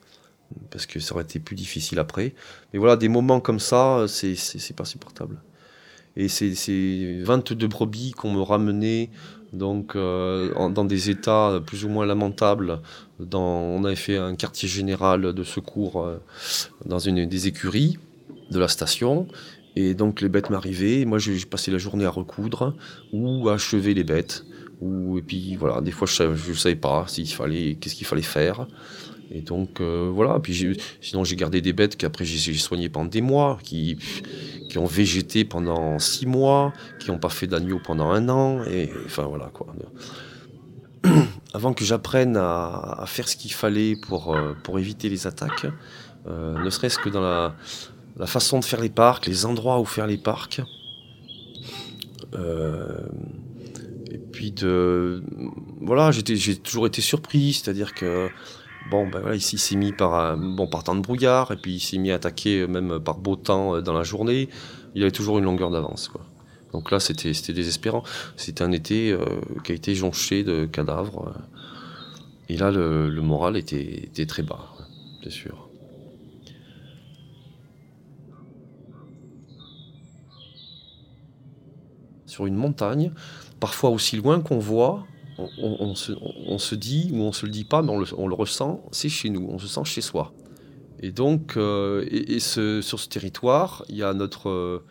Parce 0.69 0.85
que 0.85 0.99
ça 0.99 1.13
aurait 1.13 1.23
été 1.23 1.39
plus 1.39 1.55
difficile 1.55 1.99
après. 1.99 2.33
Mais 2.71 2.79
voilà, 2.79 2.95
des 2.95 3.09
moments 3.09 3.39
comme 3.39 3.59
ça, 3.59 4.05
c'est 4.07 4.75
pas 4.75 4.85
supportable. 4.85 5.41
Et 6.17 6.27
c'est 6.27 7.21
22 7.23 7.67
brebis 7.67 8.11
qu'on 8.11 8.31
me 8.31 8.41
ramenait 8.41 9.09
donc 9.53 9.95
euh, 9.95 10.69
dans 10.69 10.85
des 10.85 11.09
états 11.09 11.61
plus 11.65 11.85
ou 11.85 11.89
moins 11.89 12.05
lamentables. 12.05 12.81
On 13.33 13.83
avait 13.83 13.95
fait 13.95 14.17
un 14.17 14.35
quartier 14.35 14.67
général 14.67 15.33
de 15.33 15.43
secours 15.43 16.01
euh, 16.01 16.17
dans 16.85 16.99
une 16.99 17.25
des 17.25 17.47
écuries 17.47 17.97
de 18.51 18.59
la 18.59 18.67
station. 18.67 19.27
Et 19.75 19.93
donc 19.93 20.21
les 20.21 20.29
bêtes 20.29 20.49
m'arrivaient, 20.49 21.03
moi 21.03 21.19
j'ai 21.19 21.37
passé 21.45 21.69
la 21.69 21.77
journée 21.77 22.05
à 22.05 22.09
recoudre 22.09 22.75
ou 23.11 23.49
à 23.49 23.55
achever 23.55 23.93
les 23.93 24.05
bêtes. 24.05 24.45
Et 24.81 25.21
puis 25.21 25.55
voilà, 25.55 25.81
des 25.81 25.91
fois 25.91 26.07
je 26.07 26.23
ne 26.23 26.55
savais 26.55 26.75
pas 26.75 27.05
qu'est-ce 27.07 27.95
qu'il 27.95 28.05
fallait 28.05 28.21
faire. 28.21 28.67
Et 29.31 29.41
donc 29.41 29.81
euh, 29.81 30.09
voilà, 30.13 30.39
puis 30.39 30.77
sinon 31.01 31.23
j'ai 31.23 31.35
gardé 31.35 31.61
des 31.61 31.73
bêtes 31.73 31.97
qu'après 31.97 32.25
j'ai 32.25 32.53
soignées 32.53 32.89
pendant 32.89 33.09
des 33.09 33.21
mois, 33.21 33.57
qui, 33.63 33.97
qui 34.69 34.77
ont 34.77 34.85
végété 34.85 35.45
pendant 35.45 35.99
six 35.99 36.25
mois, 36.25 36.73
qui 36.99 37.09
n'ont 37.09 37.17
pas 37.17 37.29
fait 37.29 37.47
d'agneau 37.47 37.79
pendant 37.83 38.11
un 38.11 38.29
an, 38.29 38.63
et 38.65 38.89
enfin 39.05 39.23
voilà 39.23 39.49
quoi. 39.53 39.67
avant 41.53 41.73
que 41.73 41.83
j'apprenne 41.85 42.37
à, 42.37 43.03
faire 43.07 43.27
ce 43.27 43.35
qu'il 43.35 43.53
fallait 43.53 43.95
pour, 43.95 44.37
pour 44.63 44.79
éviter 44.79 45.09
les 45.09 45.27
attaques, 45.27 45.67
ne 46.27 46.69
serait-ce 46.69 46.97
que 46.97 47.09
dans 47.09 47.21
la, 47.21 47.55
la, 48.17 48.25
façon 48.25 48.59
de 48.59 48.65
faire 48.65 48.81
les 48.81 48.89
parcs, 48.89 49.27
les 49.27 49.45
endroits 49.45 49.79
où 49.79 49.85
faire 49.85 50.07
les 50.07 50.17
parcs. 50.17 50.61
et 52.33 54.17
puis 54.31 54.51
de 54.51 55.23
voilà, 55.81 56.11
j'ai 56.11 56.55
toujours 56.57 56.87
été 56.87 57.01
surpris, 57.01 57.53
c'est-à-dire 57.53 57.93
que 57.93 58.29
Bon, 58.89 59.07
ben 59.07 59.19
voilà, 59.19 59.35
il 59.35 59.41
s'est 59.41 59.75
mis 59.75 59.91
par, 59.91 60.37
bon, 60.37 60.67
par 60.67 60.83
temps 60.83 60.95
de 60.95 61.01
brouillard, 61.01 61.51
et 61.51 61.55
puis 61.55 61.75
il 61.75 61.79
s'est 61.79 61.97
mis 61.97 62.11
à 62.11 62.15
attaquer 62.15 62.61
euh, 62.61 62.67
même 62.67 62.99
par 62.99 63.17
beau 63.17 63.35
temps 63.35 63.75
euh, 63.75 63.81
dans 63.81 63.93
la 63.93 64.03
journée. 64.03 64.47
Il 64.93 65.01
avait 65.01 65.11
toujours 65.11 65.39
une 65.39 65.45
longueur 65.45 65.71
d'avance, 65.71 66.07
quoi. 66.07 66.21
Donc 66.71 66.91
là, 66.91 66.99
c'était 66.99 67.31
désespérant. 67.53 68.03
C'était 68.35 68.61
un 68.61 68.71
été 68.71 69.11
euh, 69.11 69.25
qui 69.63 69.71
a 69.71 69.75
été 69.75 69.95
jonché 69.95 70.43
de 70.43 70.65
cadavres. 70.65 71.33
et 72.49 72.57
là, 72.57 72.69
le, 72.69 73.09
moral 73.21 73.57
était, 73.57 73.81
était, 73.81 74.25
très 74.25 74.43
bas, 74.43 74.73
c'est 75.23 75.31
sûr. 75.31 75.69
Sur 82.25 82.45
une 82.45 82.55
montagne, 82.55 83.13
parfois 83.59 83.89
aussi 83.89 84.17
loin 84.17 84.41
qu'on 84.41 84.59
voit, 84.59 85.07
on, 85.37 85.95
se, 85.95 86.75
dit 86.75 87.09
ou 87.13 87.21
on 87.21 87.31
se 87.31 87.45
le 87.45 87.51
dit 87.51 87.65
pas, 87.65 87.81
mais 87.81 87.91
on 87.91 88.27
le, 88.27 88.35
ressent, 88.35 88.83
c'est 88.91 89.09
chez 89.09 89.29
nous, 89.29 89.47
on 89.49 89.59
se 89.59 89.67
sent 89.67 89.83
chez 89.85 90.01
soi. 90.01 90.33
Et 91.01 91.11
donc, 91.11 91.57
euh, 91.57 92.05
et, 92.09 92.39
sur 92.39 92.99
ce 92.99 93.07
territoire, 93.07 93.83
il 93.89 93.97
y, 93.97 94.03
a 94.03 94.13
notre, 94.13 94.83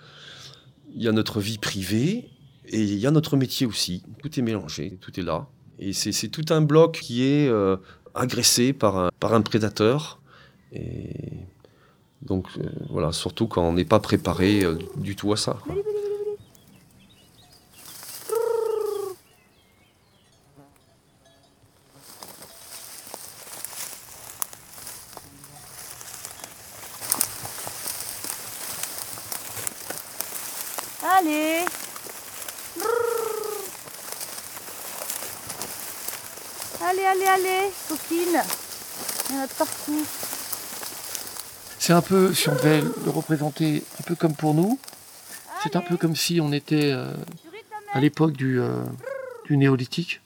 y 0.94 1.08
a 1.08 1.12
notre 1.12 1.40
vie 1.40 1.58
privée 1.58 2.30
et 2.66 2.82
il 2.82 2.98
y 2.98 3.06
a 3.06 3.10
notre 3.10 3.36
métier 3.36 3.66
aussi. 3.66 4.02
Tout 4.22 4.38
est 4.38 4.42
mélangé, 4.42 4.98
tout 5.00 5.18
est 5.18 5.22
là. 5.22 5.48
Et 5.78 5.92
c'est 5.92 6.28
tout 6.28 6.44
un 6.50 6.60
bloc 6.60 7.00
qui 7.02 7.24
est 7.24 7.48
euh, 7.48 7.76
agressé 8.14 8.72
par 8.72 9.10
un, 9.22 9.42
prédateur. 9.42 10.20
Et 10.72 11.10
donc, 12.22 12.46
euh, 12.58 12.68
voilà, 12.90 13.12
surtout 13.12 13.48
quand 13.48 13.66
on 13.66 13.72
n'est 13.72 13.84
pas 13.84 14.00
préparé 14.00 14.62
du 14.96 15.16
tout 15.16 15.32
à 15.32 15.36
ça 15.36 15.58
Allez, 36.86 37.06
allez, 37.06 37.26
allez, 37.26 37.72
Sophine 37.88 38.42
Il 39.28 39.34
y 39.34 39.38
en 39.38 39.42
a 39.42 39.46
de 39.46 39.52
partout. 39.52 40.06
C'est 41.86 41.92
un 41.92 42.00
peu, 42.00 42.32
si 42.32 42.48
on 42.48 42.54
devait 42.54 42.80
le 42.80 43.10
représenter 43.10 43.84
un 44.00 44.04
peu 44.04 44.14
comme 44.14 44.34
pour 44.34 44.54
nous, 44.54 44.78
c'est 45.62 45.76
un 45.76 45.82
peu 45.82 45.98
comme 45.98 46.16
si 46.16 46.40
on 46.40 46.50
était 46.50 46.90
euh, 46.90 47.12
à 47.92 48.00
l'époque 48.00 48.32
du, 48.32 48.58
euh, 48.58 48.82
du, 49.44 49.58
néolithique. 49.58 50.22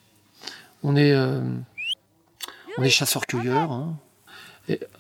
On 0.85 0.95
est, 0.95 1.11
euh, 1.11 1.41
on 2.77 2.85
est 2.85 2.91
chasseurs-cueilleurs. 2.91 3.73
Hein. 3.73 3.97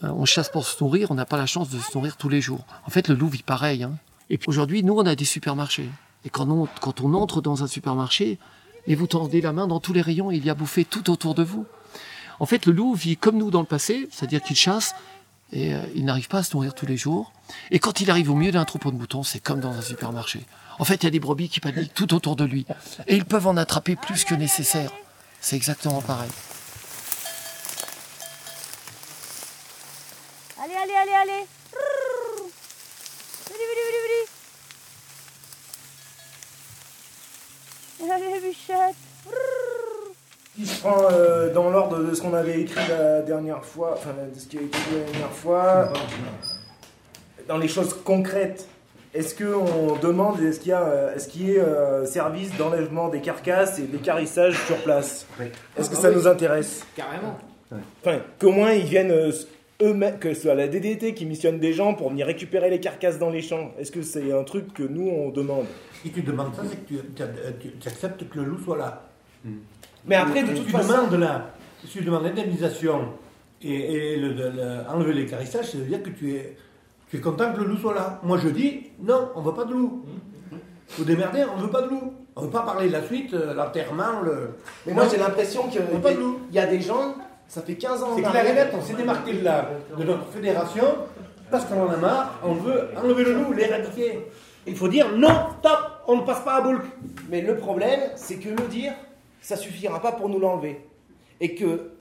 on 0.03 0.25
chasse 0.25 0.49
pour 0.49 0.67
se 0.67 0.83
nourrir, 0.83 1.12
on 1.12 1.15
n'a 1.15 1.27
pas 1.27 1.37
la 1.37 1.47
chance 1.47 1.71
de 1.71 1.79
se 1.79 1.97
nourrir 1.97 2.17
tous 2.17 2.29
les 2.29 2.41
jours. 2.41 2.67
En 2.85 2.91
fait, 2.91 3.07
le 3.07 3.15
loup 3.15 3.29
vit 3.29 3.45
pareil. 3.45 3.85
Hein. 3.85 3.93
Et 4.29 4.41
aujourd'hui, 4.49 4.83
nous, 4.83 4.95
on 4.95 5.07
a 5.07 5.15
des 5.15 5.25
supermarchés. 5.25 5.88
Et 6.25 6.29
quand 6.29 6.50
on, 6.50 6.67
quand 6.81 7.00
on 7.03 7.15
entre 7.15 7.41
dans 7.41 7.62
un 7.62 7.69
supermarché, 7.69 8.37
et 8.88 8.97
vous 8.97 9.07
tendez 9.07 9.41
la 9.41 9.53
main 9.53 9.69
dans 9.69 9.79
tous 9.79 9.93
les 9.93 10.03
rayons, 10.03 10.33
il 10.33 10.45
y 10.45 10.50
a 10.50 10.57
bouffé 10.57 10.85
tout 10.85 11.09
autour 11.09 11.37
de 11.37 11.45
vous. 11.45 11.67
En 12.41 12.47
fait, 12.47 12.67
le 12.67 12.73
loup 12.73 12.95
vit 12.95 13.17
comme 13.17 13.38
nous 13.38 13.53
dans 13.53 13.61
le 13.61 13.67
passé, 13.67 14.09
c'est-à-dire 14.11 14.43
qu'il 14.43 14.57
chasse 14.57 14.97
et 15.52 15.75
euh, 15.75 15.81
il 15.95 16.05
n'arrive 16.05 16.28
pas 16.28 16.38
à 16.38 16.43
se 16.43 16.55
nourrir 16.55 16.75
tous 16.75 16.87
les 16.87 16.97
jours. 16.97 17.33
Et 17.71 17.78
quand 17.78 18.00
il 18.00 18.11
arrive 18.11 18.31
au 18.31 18.35
milieu 18.35 18.52
d'un 18.52 18.64
troupeau 18.64 18.90
de 18.90 18.97
moutons, 18.97 19.23
c'est 19.23 19.40
comme 19.40 19.61
dans 19.61 19.73
un 19.73 19.83
supermarché. 19.83 20.45
En 20.78 20.85
fait, 20.85 20.97
il 20.97 21.05
y 21.05 21.07
a 21.07 21.11
des 21.11 21.21
brebis 21.21 21.49
qui 21.49 21.61
paniquent 21.61 21.95
tout 21.95 22.14
autour 22.14 22.37
de 22.37 22.45
lui. 22.45 22.67
Et 23.07 23.17
ils 23.17 23.25
peuvent 23.25 23.47
en 23.47 23.57
attraper 23.57 23.97
plus 23.97 24.25
que 24.25 24.35
nécessaire. 24.35 24.93
C'est 25.40 25.57
exactement 25.57 26.02
pareil. 26.02 26.31
Allez, 30.62 30.75
allez, 30.75 30.95
allez, 30.95 31.14
allez 31.14 31.47
Si 40.59 40.67
je 40.67 40.81
prends 40.81 41.05
euh, 41.12 41.55
dans 41.55 41.71
l'ordre 41.71 42.03
de 42.03 42.12
ce 42.12 42.21
qu'on 42.21 42.35
avait 42.35 42.62
écrit 42.62 42.81
la 42.88 43.23
dernière 43.23 43.65
fois, 43.65 43.95
enfin 43.97 44.11
de 44.35 44.37
ce 44.37 44.49
qui 44.49 44.59
a 44.59 44.62
été 44.62 44.77
dit 44.77 44.97
la 44.97 45.12
dernière 45.12 45.31
fois, 45.31 45.93
dans 47.47 47.59
les 47.59 47.69
choses 47.69 47.95
concrètes, 48.03 48.67
est-ce 49.15 49.37
qu'on 49.37 49.97
demande, 49.99 50.41
est-ce 50.41 50.59
qu'il 50.59 50.71
y, 50.71 50.73
a, 50.73 50.83
euh, 50.83 51.15
est-ce 51.15 51.29
qu'il 51.29 51.49
y 51.49 51.61
a 51.61 51.62
euh, 51.62 52.07
service 52.07 52.57
d'enlèvement 52.57 53.09
des 53.09 53.21
carcasses 53.21 53.79
et 53.79 53.83
d'écarissage 53.83 54.59
sur 54.67 54.79
place? 54.79 55.29
Est-ce 55.79 55.91
que 55.91 55.97
ah 55.97 56.00
ça 56.00 56.11
nous 56.11 56.27
intéresse? 56.27 56.85
Carrément. 56.97 57.38
Enfin, 58.03 58.19
qu'au 58.41 58.50
moins 58.50 58.73
ils 58.73 58.87
viennent 58.87 59.15
eux-mêmes, 59.81 60.19
que 60.19 60.35
ce 60.35 60.43
soit 60.43 60.57
la 60.57 60.67
DDT 60.67 61.15
qui 61.15 61.25
missionne 61.25 61.61
des 61.61 61.73
gens 61.73 61.95
pour 61.95 62.11
venir 62.11 62.27
récupérer 62.27 62.69
les 62.69 62.81
carcasses 62.81 63.21
dans 63.21 63.31
les 63.31 63.43
champs. 63.43 63.71
Est-ce 63.79 63.93
que 63.93 64.03
c'est 64.03 64.33
un 64.33 64.43
truc 64.43 64.75
que 64.75 64.83
nous 64.83 65.09
on 65.09 65.29
demande? 65.29 65.67
Si 66.03 66.11
tu 66.11 66.23
demandes 66.23 66.57
ça, 66.57 66.62
c'est 66.69 66.85
que 66.85 67.00
tu, 67.61 67.88
acceptes 67.88 68.29
que 68.29 68.41
le 68.41 68.45
loup 68.45 68.59
soit 68.59 68.77
là. 68.77 69.05
Hmm. 69.45 69.59
Mais 70.07 70.17
après, 70.17 70.43
de 70.43 70.55
toute 70.55 70.67
tu 70.67 70.73
façon. 70.73 70.93
Demandes 70.93 71.21
là, 71.21 71.50
si 71.85 71.99
tu 71.99 72.05
demandes 72.05 72.25
l'indemnisation 72.25 73.12
et, 73.62 74.14
et 74.14 74.23
enlever 74.88 75.12
l'écarissage, 75.12 75.73
ça 75.73 75.78
veut 75.78 75.85
dire 75.85 76.02
que 76.02 76.11
tu 76.11 76.35
es, 76.35 76.57
tu 77.11 77.17
es 77.17 77.21
content 77.21 77.52
que 77.52 77.61
le 77.61 77.67
loup 77.67 77.76
soit 77.76 77.95
là. 77.95 78.21
Moi 78.23 78.38
je 78.38 78.49
dis, 78.49 78.90
non, 79.02 79.31
on 79.35 79.43
veut 79.43 79.55
pas 79.55 79.64
de 79.64 79.73
loup. 79.73 80.05
Vous 80.97 81.05
démerdez, 81.05 81.45
on 81.55 81.59
veut 81.59 81.71
pas 81.71 81.83
de 81.83 81.88
loup. 81.88 82.14
On 82.37 82.43
veut 82.43 82.50
pas 82.50 82.62
parler 82.62 82.87
de 82.87 82.93
la 82.93 83.02
suite, 83.02 83.35
euh, 83.35 83.52
l'enterrement, 83.52 84.21
le. 84.25 84.50
Mais 84.87 84.93
moi 84.93 85.07
j'ai 85.11 85.19
l'impression 85.19 85.69
qu'il 85.69 85.83
y 86.52 86.59
a 86.59 86.67
des 86.67 86.81
gens 86.81 87.17
ça 87.49 87.62
fait 87.62 87.75
15 87.75 88.02
ans. 88.02 88.09
C'est 88.14 88.23
clair 88.23 88.47
et 88.47 88.52
net, 88.52 88.69
on 88.75 88.83
s'est 88.83 88.95
démarqué 88.95 89.33
de, 89.33 89.45
la, 89.45 89.71
de 89.97 90.05
notre 90.05 90.26
fédération 90.26 90.85
parce 91.50 91.64
qu'on 91.64 91.81
en 91.83 91.90
a 91.90 91.97
marre, 91.97 92.38
on 92.45 92.52
veut 92.52 92.90
enlever 93.02 93.25
le 93.25 93.33
loup, 93.33 93.52
l'éradiquer. 93.55 94.26
Il 94.67 94.76
faut 94.76 94.88
dire 94.88 95.07
non, 95.17 95.49
stop, 95.59 96.02
on 96.07 96.17
ne 96.17 96.23
passe 96.23 96.40
pas 96.40 96.57
à 96.57 96.61
boulk. 96.61 96.83
Mais 97.31 97.40
le 97.40 97.57
problème, 97.57 98.00
c'est 98.17 98.37
que 98.37 98.50
le 98.50 98.69
dire, 98.69 98.93
ça 99.49 99.57
suffira 99.57 99.99
pas 100.02 100.12
pour 100.12 100.28
nous 100.28 100.38
l'enlever. 100.38 100.85
Et 101.40 101.55
que 101.55 101.93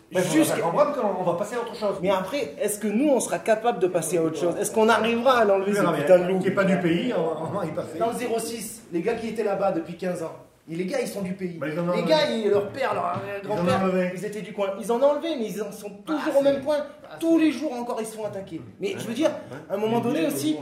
comprendre 0.61 0.93
qu'on 0.93 1.23
va 1.23 1.33
passer 1.35 1.55
à 1.55 1.61
autre 1.61 1.75
chose. 1.75 1.95
Mais 2.01 2.09
après, 2.09 2.55
est-ce 2.59 2.77
que 2.77 2.87
nous, 2.87 3.07
on 3.07 3.21
sera 3.21 3.39
capable 3.39 3.79
de 3.79 3.87
passer 3.87 4.17
à 4.17 4.23
autre 4.23 4.37
chose? 4.37 4.53
Est-ce 4.59 4.71
qu'on 4.71 4.89
arrivera 4.89 5.39
à 5.39 5.45
l'enlever, 5.45 5.73
ce 5.73 5.79
putain 5.79 6.19
de 6.19 6.27
loup 6.27 6.39
Qui 6.39 6.49
n'est 6.49 6.55
pas 6.55 6.65
du 6.65 6.77
pays, 6.79 7.13
on 7.13 7.45
va 7.57 7.65
y 7.65 7.71
passer. 7.71 7.97
Dans 7.99 8.11
le 8.11 8.39
06, 8.39 8.83
les 8.91 9.01
gars 9.01 9.15
qui 9.15 9.29
étaient 9.29 9.45
là-bas 9.45 9.71
depuis 9.71 9.95
15 9.95 10.23
ans, 10.23 10.35
et 10.69 10.75
les 10.75 10.85
gars, 10.85 10.99
ils 10.99 11.07
sont 11.07 11.21
du 11.21 11.33
pays. 11.33 11.57
Bah, 11.57 11.67
les 11.67 12.03
gars, 12.03 12.29
ils, 12.29 12.49
leur 12.49 12.69
père, 12.71 12.93
leur 12.93 13.21
grand-père, 13.43 14.11
ils, 14.13 14.25
étaient 14.25 14.41
du 14.41 14.51
coin. 14.51 14.73
Ils 14.81 14.91
en 14.91 14.99
ont 14.99 15.11
enlevé, 15.11 15.29
mais 15.37 15.47
ils 15.47 15.61
en 15.61 15.71
sont 15.71 15.89
toujours 16.05 16.33
ah, 16.35 16.39
au 16.39 16.43
même 16.43 16.61
point. 16.61 16.79
Ah, 17.09 17.15
Tous 17.19 17.39
les 17.39 17.53
jours 17.53 17.71
encore, 17.71 18.01
ils 18.01 18.05
se 18.05 18.17
font 18.17 18.25
attaquer. 18.25 18.59
Mais 18.81 18.95
je 18.97 19.07
veux 19.07 19.13
dire, 19.13 19.31
à 19.69 19.75
un 19.75 19.77
moment 19.77 20.01
donné 20.01 20.27
aussi, 20.27 20.57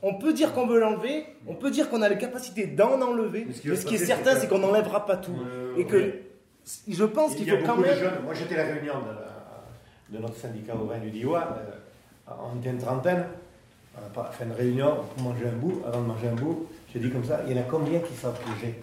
on 0.00 0.14
peut 0.14 0.32
dire 0.32 0.52
qu'on 0.52 0.68
veut 0.68 0.78
l'enlever, 0.78 1.26
on 1.48 1.54
peut 1.54 1.72
dire 1.72 1.90
qu'on 1.90 2.02
a 2.02 2.08
la 2.08 2.14
capacité 2.14 2.68
d'en 2.68 3.00
enlever, 3.00 3.46
mais 3.48 3.74
ce 3.76 3.84
qui 3.84 3.96
est 3.96 3.98
certain, 3.98 4.36
c'est 4.36 4.46
qu'on 4.48 4.58
n'enlèvera 4.58 5.06
pas 5.06 5.16
tout. 5.16 5.36
Et 5.76 5.86
que 5.86 6.20
je 6.88 7.04
pense 7.04 7.34
qu'il 7.34 7.50
faut 7.50 7.66
quand 7.66 7.76
même. 7.76 7.98
Moi, 8.24 8.34
j'étais 8.34 8.54
à 8.54 8.68
la 8.68 8.74
réunion 8.74 8.94
de, 10.10 10.18
notre 10.18 10.36
syndicat 10.36 10.74
au 10.76 10.84
vin 10.84 10.98
du 10.98 11.10
Diois, 11.10 11.56
euh, 11.56 12.32
on 12.52 12.60
était 12.60 12.70
une 12.70 12.78
trentaine. 12.78 13.24
On 13.96 14.20
a 14.20 14.24
fait 14.30 14.44
une 14.44 14.52
réunion 14.52 14.96
pour 15.14 15.24
manger 15.24 15.46
un 15.48 15.56
bout. 15.56 15.82
Avant 15.86 16.02
de 16.02 16.06
manger 16.06 16.28
un 16.28 16.34
bout, 16.34 16.66
j'ai 16.92 17.00
dit 17.00 17.10
comme 17.10 17.24
ça 17.24 17.40
il 17.46 17.56
y 17.56 17.58
en 17.58 17.62
a 17.62 17.64
combien 17.64 17.98
qui 17.98 18.14
savent 18.14 18.38
piéger 18.40 18.80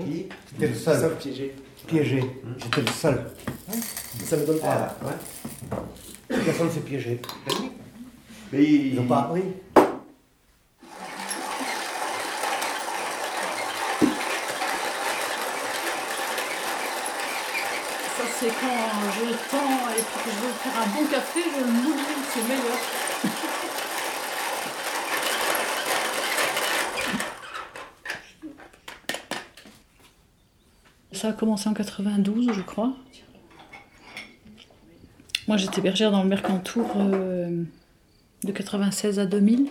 qui 0.00 0.28
J'étais 0.52 0.68
le 0.68 0.74
seul. 0.74 1.00
Sauf 1.00 1.14
piégé. 1.18 1.54
Piégé. 1.86 2.24
J'étais 2.58 2.80
le 2.80 2.86
seul. 2.92 3.30
Ça 4.24 4.36
me 4.36 4.46
donne 4.46 4.60
pas. 4.60 4.96
Ah, 5.02 5.06
ouais. 5.06 6.38
Personne 6.44 6.66
ne 6.68 6.72
s'est 6.72 6.80
piégé. 6.80 7.20
Mais 8.52 8.62
ils 8.64 8.94
n'ont 8.94 9.06
pas 9.06 9.20
appris. 9.20 9.42
Ça, 18.16 18.24
c'est 18.38 18.48
quand 18.48 19.12
j'ai 19.18 19.26
le 19.26 19.36
temps 19.50 19.88
et 19.90 20.00
que 20.00 20.30
je 20.30 20.46
veux 20.46 20.52
faire 20.52 20.82
un 20.82 20.86
bon 20.94 21.06
café, 21.10 21.40
je 21.44 21.64
m'oublie, 21.64 22.22
c'est 22.32 22.42
meilleur. 22.48 23.51
Ça 31.22 31.28
a 31.28 31.32
commencé 31.32 31.68
en 31.68 31.72
92, 31.72 32.50
je 32.52 32.62
crois. 32.62 32.96
Moi, 35.46 35.56
j'étais 35.56 35.80
bergère 35.80 36.10
dans 36.10 36.24
le 36.24 36.28
Mercantour 36.28 36.96
euh, 36.96 37.62
de 38.42 38.50
96 38.50 39.20
à 39.20 39.26
2000. 39.26 39.68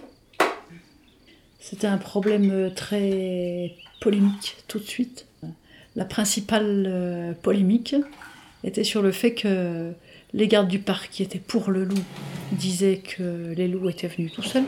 C'était 1.59 1.87
un 1.87 1.97
problème 1.97 2.51
euh, 2.51 2.69
très 2.69 3.75
polémique 3.99 4.63
tout 4.69 4.79
de 4.79 4.85
suite. 4.85 5.27
la 5.97 6.05
principale 6.05 6.85
euh, 6.87 7.33
polémique 7.33 7.97
était 8.63 8.85
sur 8.85 9.01
le 9.01 9.11
fait 9.11 9.33
que 9.33 9.91
les 10.31 10.47
gardes 10.47 10.69
du 10.69 10.79
parc 10.79 11.09
qui 11.11 11.21
étaient 11.21 11.37
pour 11.37 11.69
le 11.69 11.83
loup 11.83 12.03
disaient 12.53 12.99
que 12.99 13.53
les 13.57 13.67
loups 13.67 13.89
étaient 13.89 14.07
venus 14.07 14.31
tout 14.31 14.41
seuls. 14.41 14.63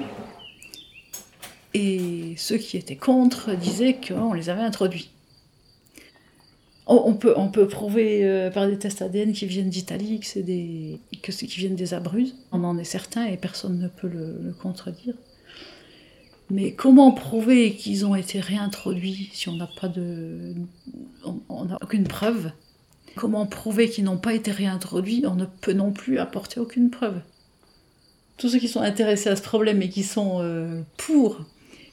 Et 1.74 2.34
ceux 2.36 2.58
qui 2.58 2.76
étaient 2.76 2.98
contre 2.98 3.56
disaient 3.56 3.98
qu'on 4.06 4.34
les 4.34 4.50
avait 4.50 4.64
introduits. 4.64 5.13
On 6.86 7.14
peut, 7.14 7.68
prouver 7.68 8.26
euh, 8.26 8.52
par 8.52 8.68
des 8.68 8.78
tests 8.78 9.02
ADN 9.02 9.32
qui 9.32 9.46
viennent 9.46 9.70
d'Italie 9.70 10.20
que 10.20 10.26
c'est 10.26 10.44
des 10.44 11.00
que 11.22 11.32
qui 11.32 11.60
viennent 11.60 11.76
des 11.76 11.94
Abruzes. 11.94 12.36
On 12.52 12.64
en 12.66 12.78
est 12.78 12.84
certain 12.84 13.26
et 13.26 13.38
personne 13.38 13.80
ne 13.80 13.88
peut 13.88 14.10
le, 14.10 14.38
le 14.44 14.54
contredire. 14.54 15.14
Mais 16.50 16.74
comment 16.74 17.12
prouver 17.14 17.74
qu'ils 17.74 18.06
ont 18.06 18.16
été 18.16 18.42
réintroduits 18.42 19.30
si 19.32 19.48
on 19.48 19.56
n'a 19.56 19.70
pas 19.80 19.88
de, 19.88 20.54
on 21.50 21.66
n'a 21.66 21.78
aucune 21.82 22.04
preuve? 22.04 22.52
Comment 23.16 23.46
prouver 23.46 23.90
qu'ils 23.90 24.06
n'ont 24.06 24.18
pas 24.18 24.34
été 24.34 24.52
réintroduits? 24.52 25.24
On 25.28 25.36
ne 25.36 25.46
peut 25.46 25.74
non 25.74 25.92
plus 25.92 26.18
apporter 26.18 26.60
aucune 26.60 26.90
preuve. 26.90 27.22
Tous 28.38 28.50
ceux 28.50 28.60
qui 28.60 28.68
sont 28.68 28.82
intéressés 28.82 29.30
à 29.30 29.36
ce 29.36 29.42
problème 29.42 29.82
et 29.82 29.90
qui 29.90 30.04
sont 30.04 30.40
euh, 30.42 30.82
pour, 30.98 31.42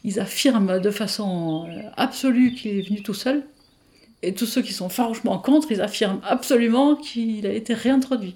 ils 0.03 0.19
affirment 0.19 0.81
de 0.81 0.91
façon 0.91 1.69
euh, 1.69 1.83
absolue 1.97 2.55
qu'il 2.55 2.79
est 2.79 2.83
venu 2.83 3.03
tout 3.03 3.15
seul. 3.15 3.45
Et 4.23 4.35
tous 4.35 4.47
ceux 4.47 4.63
qui 4.63 4.73
sont 4.73 4.89
farouchement 4.89 5.39
contre, 5.39 5.73
ils 5.73 5.81
affirment 5.81 6.21
absolument 6.25 6.97
qu'il 6.97 7.47
a 7.47 7.53
été 7.53 7.73
réintroduit. 7.73 8.35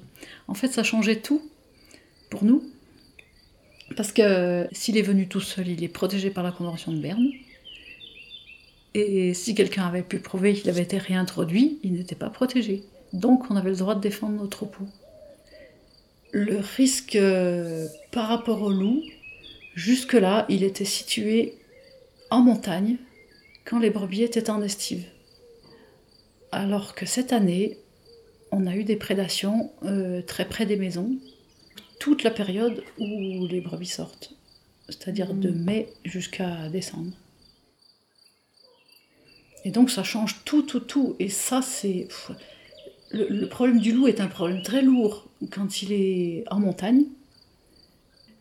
En 0.48 0.54
fait, 0.54 0.68
ça 0.68 0.82
changeait 0.82 1.20
tout 1.20 1.42
pour 2.30 2.44
nous. 2.44 2.64
Parce 3.96 4.12
que 4.12 4.66
s'il 4.72 4.96
est 4.96 5.02
venu 5.02 5.28
tout 5.28 5.40
seul, 5.40 5.68
il 5.68 5.84
est 5.84 5.88
protégé 5.88 6.30
par 6.30 6.42
la 6.42 6.52
Convention 6.52 6.92
de 6.92 6.98
Berne. 6.98 7.28
Et 8.94 9.34
si 9.34 9.54
quelqu'un 9.54 9.86
avait 9.86 10.02
pu 10.02 10.18
prouver 10.18 10.54
qu'il 10.54 10.70
avait 10.70 10.82
été 10.82 10.98
réintroduit, 10.98 11.78
il 11.82 11.94
n'était 11.94 12.14
pas 12.14 12.30
protégé. 12.30 12.82
Donc 13.12 13.50
on 13.50 13.56
avait 13.56 13.70
le 13.70 13.76
droit 13.76 13.94
de 13.94 14.00
défendre 14.00 14.40
nos 14.40 14.46
troupeaux. 14.46 14.86
Le 16.32 16.58
risque 16.76 17.16
euh, 17.16 17.86
par 18.10 18.28
rapport 18.28 18.62
au 18.62 18.72
loup, 18.72 19.02
jusque-là, 19.74 20.46
il 20.48 20.62
était 20.64 20.84
situé 20.84 21.54
en 22.30 22.40
montagne 22.40 22.96
quand 23.64 23.78
les 23.78 23.90
brebis 23.90 24.22
étaient 24.22 24.50
en 24.50 24.62
estive. 24.62 25.04
Alors 26.54 26.94
que 26.94 27.04
cette 27.04 27.32
année, 27.32 27.78
on 28.52 28.68
a 28.68 28.76
eu 28.76 28.84
des 28.84 28.94
prédations 28.94 29.72
euh, 29.82 30.22
très 30.22 30.44
près 30.44 30.66
des 30.66 30.76
maisons, 30.76 31.18
toute 31.98 32.22
la 32.22 32.30
période 32.30 32.84
où 32.96 33.44
les 33.48 33.60
brebis 33.60 33.88
sortent, 33.88 34.36
c'est-à-dire 34.88 35.34
de 35.34 35.50
mai 35.50 35.88
jusqu'à 36.04 36.68
décembre. 36.68 37.10
Et 39.64 39.72
donc 39.72 39.90
ça 39.90 40.04
change 40.04 40.44
tout, 40.44 40.62
tout, 40.62 40.78
tout. 40.78 41.16
Et 41.18 41.28
ça, 41.28 41.60
c'est. 41.60 42.06
Le, 43.10 43.46
problème 43.46 43.80
du 43.80 43.90
loup 43.90 44.06
est 44.06 44.20
un 44.20 44.28
problème 44.28 44.62
très 44.62 44.82
lourd 44.82 45.26
quand 45.50 45.82
il 45.82 45.90
est 45.90 46.44
en 46.52 46.60
montagne. 46.60 47.02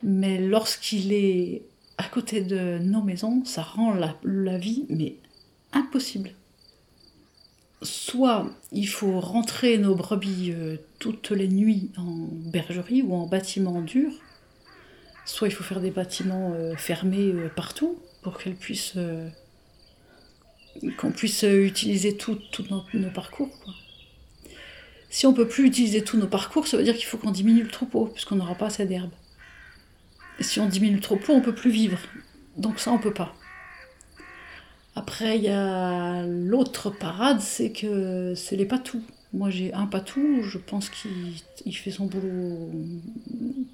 Mais 0.03 0.37
lorsqu'il 0.37 1.13
est 1.13 1.63
à 1.97 2.03
côté 2.03 2.41
de 2.41 2.77
nos 2.77 3.01
maisons, 3.01 3.43
ça 3.43 3.63
rend 3.63 3.91
la, 3.91 4.15
la 4.23 4.59
vie 4.59 4.85
mais 4.89 5.15
impossible. 5.71 6.29
Soit 7.83 8.49
il 8.71 8.87
faut 8.87 9.19
rentrer 9.19 9.77
nos 9.77 9.95
brebis 9.95 10.51
euh, 10.51 10.77
toutes 10.99 11.31
les 11.31 11.47
nuits 11.47 11.91
en 11.97 12.27
bergerie 12.51 13.01
ou 13.01 13.13
en 13.13 13.27
bâtiment 13.27 13.81
dur, 13.81 14.11
soit 15.25 15.49
il 15.49 15.51
faut 15.51 15.63
faire 15.63 15.81
des 15.81 15.91
bâtiments 15.91 16.53
euh, 16.55 16.75
fermés 16.77 17.31
euh, 17.33 17.49
partout 17.49 17.99
pour 18.21 18.37
qu'elles 18.37 18.55
puissent 18.55 18.97
qu'on 20.97 21.11
puisse 21.11 21.43
utiliser 21.43 22.17
tous 22.17 22.39
nos, 22.69 23.09
parcours. 23.13 23.49
Si 25.09 25.27
on 25.27 25.33
peut 25.33 25.47
plus 25.47 25.67
utiliser 25.67 26.03
tous 26.03 26.17
nos 26.17 26.27
parcours, 26.27 26.67
ça 26.67 26.77
veut 26.77 26.83
dire 26.83 26.95
qu'il 26.95 27.05
faut 27.05 27.17
qu'on 27.17 27.31
diminue 27.31 27.61
le 27.61 27.69
troupeau, 27.69 28.07
puisqu'on 28.07 28.37
n'aura 28.37 28.55
pas 28.55 28.67
assez 28.67 28.85
d'herbe. 28.85 29.11
Si 30.39 30.59
on 30.59 30.67
diminue 30.67 30.95
le 30.95 31.01
troupeau, 31.01 31.33
on 31.33 31.41
peut 31.41 31.53
plus 31.53 31.69
vivre. 31.69 31.99
Donc 32.57 32.79
ça, 32.79 32.91
on 32.91 32.97
peut 32.97 33.13
pas. 33.13 33.35
Après, 34.95 35.37
il 35.37 35.43
y 35.43 35.49
a 35.49 36.23
l'autre 36.23 36.89
parade, 36.89 37.39
c'est 37.39 37.71
que 37.71 38.33
c'est 38.35 38.55
les 38.55 38.65
patous. 38.65 39.01
Moi, 39.33 39.49
j'ai 39.49 39.73
un 39.73 39.87
patou, 39.87 40.43
je 40.43 40.59
pense 40.59 40.89
qu'il 40.89 41.75
fait 41.75 41.91
son 41.91 42.05
boulot 42.05 42.71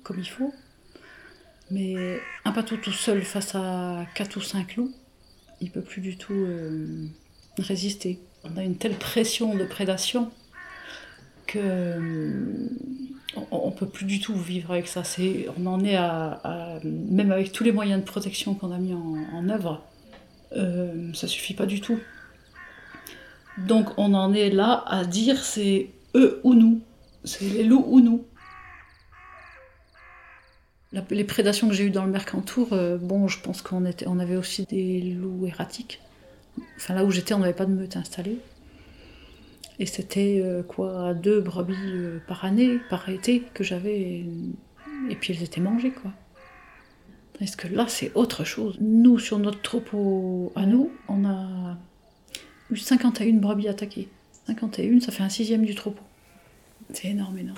comme 0.04 0.20
il 0.20 0.30
faut. 0.30 0.54
Mais 1.72 2.20
un 2.46 2.52
patou 2.52 2.78
tout 2.78 2.92
seul 2.92 3.22
face 3.24 3.54
à 3.56 4.06
4 4.16 4.38
ou 4.38 4.42
5 4.42 4.78
loups, 4.78 4.92
il 5.62 5.70
peut 5.72 5.82
plus 5.82 6.02
du 6.02 6.18
tout 6.18 6.34
euh, 6.34 7.06
résister. 7.58 8.20
On 8.44 8.58
a 8.58 8.64
une 8.64 8.78
telle 8.78 8.96
pression 8.96 9.56
de 9.56 9.66
prédation 9.66 10.32
que 11.46 11.60
euh, 11.62 12.70
on, 13.52 13.72
peut 13.72 13.88
plus 13.88 14.06
du 14.06 14.20
tout 14.20 14.36
vivre 14.36 14.72
avec 14.72 14.88
ça. 14.88 15.04
On 15.58 15.66
en 15.66 15.84
est 15.84 15.96
à, 15.96 16.80
même 16.84 17.32
avec 17.32 17.52
tous 17.52 17.64
les 17.64 17.72
moyens 17.72 18.00
de 18.02 18.06
protection 18.06 18.54
qu'on 18.54 18.72
a 18.72 18.78
mis 18.78 18.94
en, 18.94 19.50
œuvre, 19.50 19.84
euh, 20.54 21.14
ça 21.14 21.28
suffit 21.28 21.54
pas 21.54 21.66
du 21.66 21.82
tout. 21.82 22.00
Donc 23.58 23.90
on 23.98 24.14
en 24.14 24.34
est 24.34 24.50
là 24.50 24.84
à 24.88 25.06
dire 25.06 25.44
c'est 25.44 25.90
eux 26.16 26.40
ou 26.44 26.54
nous, 26.54 26.82
c'est 27.24 27.46
les 27.46 27.64
loups 27.64 27.86
ou 27.88 28.00
nous 28.00 28.26
les 31.12 31.24
prédations 31.24 31.68
que 31.68 31.74
j'ai 31.74 31.86
eues 31.86 31.92
dans 31.92 32.06
le 32.06 32.12
Mercantour, 32.12 32.74
euh, 32.74 32.98
bon, 32.98 33.28
je 33.28 33.40
pense 33.40 33.62
qu'on 33.62 33.86
était, 33.86 34.08
on 34.08 34.20
avait 34.20 34.36
aussi 34.36 34.66
des 34.66 35.02
loups 35.02 35.46
erratiques. 35.46 36.02
Enfin, 36.78 36.96
là 36.96 37.06
où 37.06 37.12
j'étais, 37.12 37.34
on 37.34 37.40
n'avait 37.40 37.54
pas 37.54 37.66
de 37.66 37.72
meute 37.72 37.96
installée. 37.96 38.40
Et 39.78 39.86
c'était 39.86 40.42
euh, 40.44 40.64
quoi, 40.64 41.14
deux 41.14 41.40
brebis 41.40 42.20
par 42.28 42.44
année, 42.44 42.80
par 42.90 43.08
été, 43.10 43.42
que 43.54 43.64
j'avais. 43.64 44.26
Et 45.10 45.16
puis 45.16 45.34
elles 45.34 45.44
étaient 45.44 45.62
mangées, 45.62 45.92
quoi. 45.92 46.12
Est-ce 47.42 47.56
que 47.56 47.68
là, 47.68 47.86
c'est 47.88 48.12
autre 48.16 48.44
chose? 48.44 48.78
Nous, 48.82 49.18
sur 49.18 49.40
notre 49.40 49.62
troupeau 49.62 50.52
à 50.56 50.66
nous, 50.66 50.92
on 51.08 51.26
a 51.26 51.78
eu 52.70 52.78
51 52.78 53.34
brebis 53.36 53.68
attaquées. 53.68 54.10
51, 54.48 55.00
ça 55.00 55.12
fait 55.12 55.24
un 55.24 55.30
sixième 55.30 55.64
du 55.64 55.76
troupeau. 55.76 56.04
C'est 56.94 57.10
énorme, 57.10 57.38
énorme. 57.38 57.58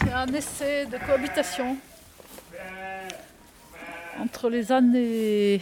C'est 0.00 0.12
un 0.12 0.26
essai 0.26 0.86
de 0.86 0.98
cohabitation 1.06 1.76
entre 4.20 4.50
les 4.50 4.70
ânes 4.72 4.94
et, 4.94 5.60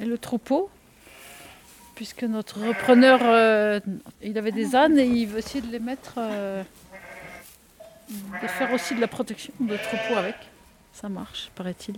le 0.00 0.18
troupeau, 0.18 0.70
puisque 1.94 2.24
notre 2.24 2.60
repreneur, 2.60 3.20
euh, 3.22 3.80
il 4.22 4.36
avait 4.38 4.52
des 4.52 4.74
ânes 4.74 4.98
et 4.98 5.06
il 5.06 5.26
veut 5.26 5.38
essayer 5.38 5.60
de 5.60 5.70
les 5.70 5.78
mettre, 5.78 6.14
euh, 6.18 6.62
de 8.42 8.46
faire 8.46 8.72
aussi 8.72 8.94
de 8.94 9.00
la 9.00 9.08
protection 9.08 9.52
de 9.60 9.76
troupeau 9.76 10.16
avec. 10.16 10.36
Ça 10.92 11.08
marche, 11.08 11.50
paraît-il. 11.54 11.96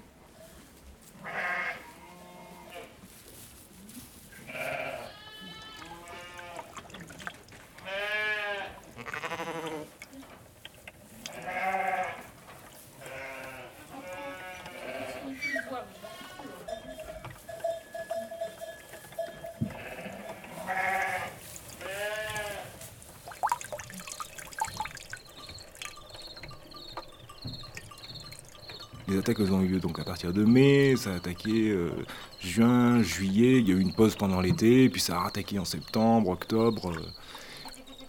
Attaques 29.27 29.51
ont 29.51 29.61
eu 29.61 29.67
lieu 29.67 29.81
donc 29.81 29.99
à 29.99 30.05
partir 30.05 30.33
de 30.33 30.45
mai, 30.45 30.95
ça 30.95 31.11
a 31.11 31.17
attaqué 31.17 31.71
euh, 31.71 31.91
juin, 32.39 33.03
juillet, 33.03 33.59
il 33.59 33.69
y 33.69 33.73
a 33.73 33.75
eu 33.75 33.81
une 33.81 33.93
pause 33.93 34.15
pendant 34.15 34.41
l'été, 34.41 34.89
puis 34.89 35.01
ça 35.01 35.21
a 35.21 35.27
attaqué 35.27 35.59
en 35.59 35.65
septembre, 35.65 36.29
octobre. 36.29 36.93
Euh, 36.93 37.01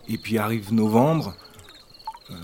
et 0.10 0.20
puis 0.20 0.38
arrive 0.38 0.72
novembre, 0.72 1.34
euh, 2.30 2.36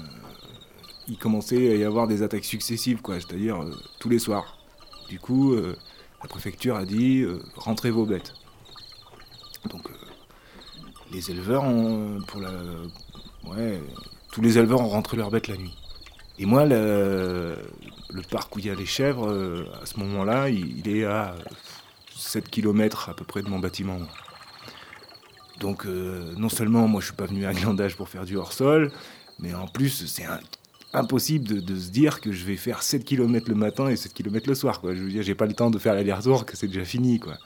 il 1.07 1.19
commençait 1.19 1.69
à 1.71 1.75
y 1.75 1.83
avoir 1.83 2.07
des 2.07 2.23
attaques 2.23 2.45
successives, 2.45 2.99
quoi, 3.03 3.19
c'est-à-dire 3.19 3.63
tous 3.99 4.09
les 4.09 4.17
soirs. 4.17 4.57
Du 5.07 5.19
coup, 5.19 5.55
la 5.55 6.27
préfecture 6.27 6.75
a 6.75 6.83
dit 6.83 7.23
rentrez 7.55 7.91
vos 7.91 8.07
bêtes. 8.07 8.33
Donc 9.69 9.87
les 11.11 11.29
éleveurs 11.29 11.63
ont, 11.63 12.21
pour 12.27 12.41
la, 12.41 12.49
ouais, 13.51 13.79
tous 14.31 14.41
les 14.41 14.57
éleveurs 14.57 14.81
ont 14.81 14.89
rentré 14.89 15.15
leurs 15.15 15.29
bêtes 15.29 15.47
la 15.47 15.57
nuit. 15.57 15.75
Et 16.43 16.45
moi, 16.45 16.65
le, 16.65 17.55
parc 18.29 18.53
où 18.53 18.59
il 18.59 18.65
y 18.65 18.69
a 18.69 18.75
les 18.75 18.85
chèvres, 18.85 19.31
euh, 19.31 19.65
à 19.81 19.85
ce 19.85 19.97
moment-là, 20.01 20.49
il, 20.49 20.85
est 20.89 21.05
à 21.05 21.35
7 22.13 22.49
km 22.49 23.07
à 23.07 23.13
peu 23.13 23.23
près 23.23 23.41
de 23.41 23.47
mon 23.47 23.59
bâtiment. 23.59 24.01
Donc, 25.61 25.85
euh, 25.85 26.33
non 26.35 26.49
seulement 26.49 26.85
moi 26.89 26.99
je 26.99 27.05
suis 27.05 27.15
pas 27.15 27.27
venu 27.27 27.45
à 27.45 27.53
Glandage 27.53 27.95
pour 27.95 28.09
faire 28.09 28.25
du 28.25 28.35
hors-sol, 28.35 28.91
mais 29.39 29.53
en 29.53 29.67
plus 29.67 30.05
c'est 30.05 30.25
impossible 30.91 31.63
de, 31.63 31.75
se 31.79 31.89
dire 31.91 32.19
que 32.19 32.33
je 32.33 32.43
vais 32.43 32.57
faire 32.57 32.83
7 32.83 33.05
km 33.05 33.47
le 33.47 33.55
matin 33.55 33.87
et 33.87 33.95
7 33.95 34.13
km 34.13 34.49
le 34.49 34.55
soir. 34.55 34.81
Je 34.83 35.01
veux 35.01 35.11
dire, 35.11 35.23
j'ai 35.23 35.35
pas 35.35 35.45
le 35.45 35.53
temps 35.53 35.71
de 35.71 35.79
faire 35.79 35.93
l'aller-retour, 35.93 36.45
que 36.45 36.57
c'est 36.57 36.67
déjà 36.67 36.83
fini. 36.83 37.21
Quoi. 37.21 37.37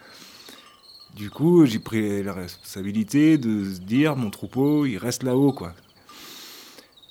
Du 1.15 1.29
coup, 1.29 1.67
j'ai 1.67 1.77
pris 1.77 2.23
la 2.23 2.33
responsabilité 2.33 3.37
de 3.37 3.63
se 3.63 3.79
dire, 3.79 4.15
mon 4.15 4.31
troupeau, 4.31 4.87
il 4.87 4.97
reste 4.97 5.21
là-haut. 5.21 5.55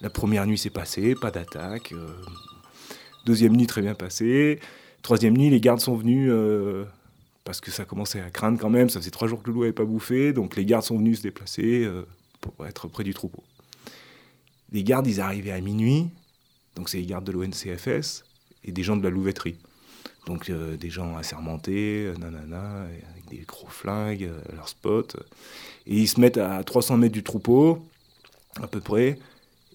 La 0.03 0.11
première 0.11 0.47
nuit 0.47 0.59
s'est 0.59 0.71
passée, 0.71 1.15
pas 1.15 1.31
d'attaque. 1.31 1.93
Euh, 1.93 2.09
deuxième 3.25 3.57
nuit 3.57 3.67
très 3.67 3.81
bien 3.81 3.95
passée. 3.95 4.61
Troisième 5.03 5.37
nuit, 5.37 5.49
les 5.49 5.61
gardes 5.61 5.81
sont 5.81 5.97
venus 5.97 6.29
euh, 6.31 6.85
parce 7.45 7.61
que 7.61 7.71
ça 7.71 7.85
commençait 7.85 8.21
à 8.21 8.29
craindre 8.29 8.59
quand 8.59 8.69
même. 8.69 8.91
Ça 8.91 9.01
faisait 9.01 9.11
trois 9.11 9.27
jours 9.27 9.43
que 9.43 9.49
le 9.49 9.55
loup 9.55 9.61
n'avait 9.61 9.73
pas 9.73 9.85
bouffé, 9.85 10.33
donc 10.33 10.57
les 10.57 10.67
gardes 10.67 10.85
sont 10.85 10.99
venus 10.99 11.19
se 11.19 11.23
déplacer 11.23 11.85
euh, 11.85 12.03
pour 12.41 12.67
être 12.67 12.89
près 12.89 13.05
du 13.05 13.15
troupeau. 13.15 13.43
Les 14.73 14.85
gardes, 14.85 15.07
ils 15.07 15.21
arrivaient 15.21 15.53
à 15.53 15.61
minuit, 15.61 16.09
donc 16.75 16.91
c'est 16.91 16.99
les 16.99 17.07
gardes 17.07 17.25
de 17.25 17.33
l'ONCFS 17.33 18.25
et 18.65 18.73
des 18.73 18.83
gens 18.83 18.97
de 18.97 19.03
la 19.03 19.11
louveterie. 19.11 19.57
Donc 20.27 20.51
des 20.51 20.91
gens 20.91 21.17
assermentés, 21.17 22.13
nanana, 22.19 22.83
avec 22.83 23.29
des 23.31 23.45
gros 23.47 23.69
flingues, 23.69 24.29
leurs 24.53 24.69
spots. 24.69 25.17
Et 25.87 25.95
ils 25.95 26.09
se 26.09 26.21
mettent 26.21 26.37
à 26.37 26.65
300 26.65 26.97
mètres 26.97 27.13
du 27.13 27.23
troupeau, 27.23 27.87
à 28.61 28.67
peu 28.67 28.81
près, 28.81 29.21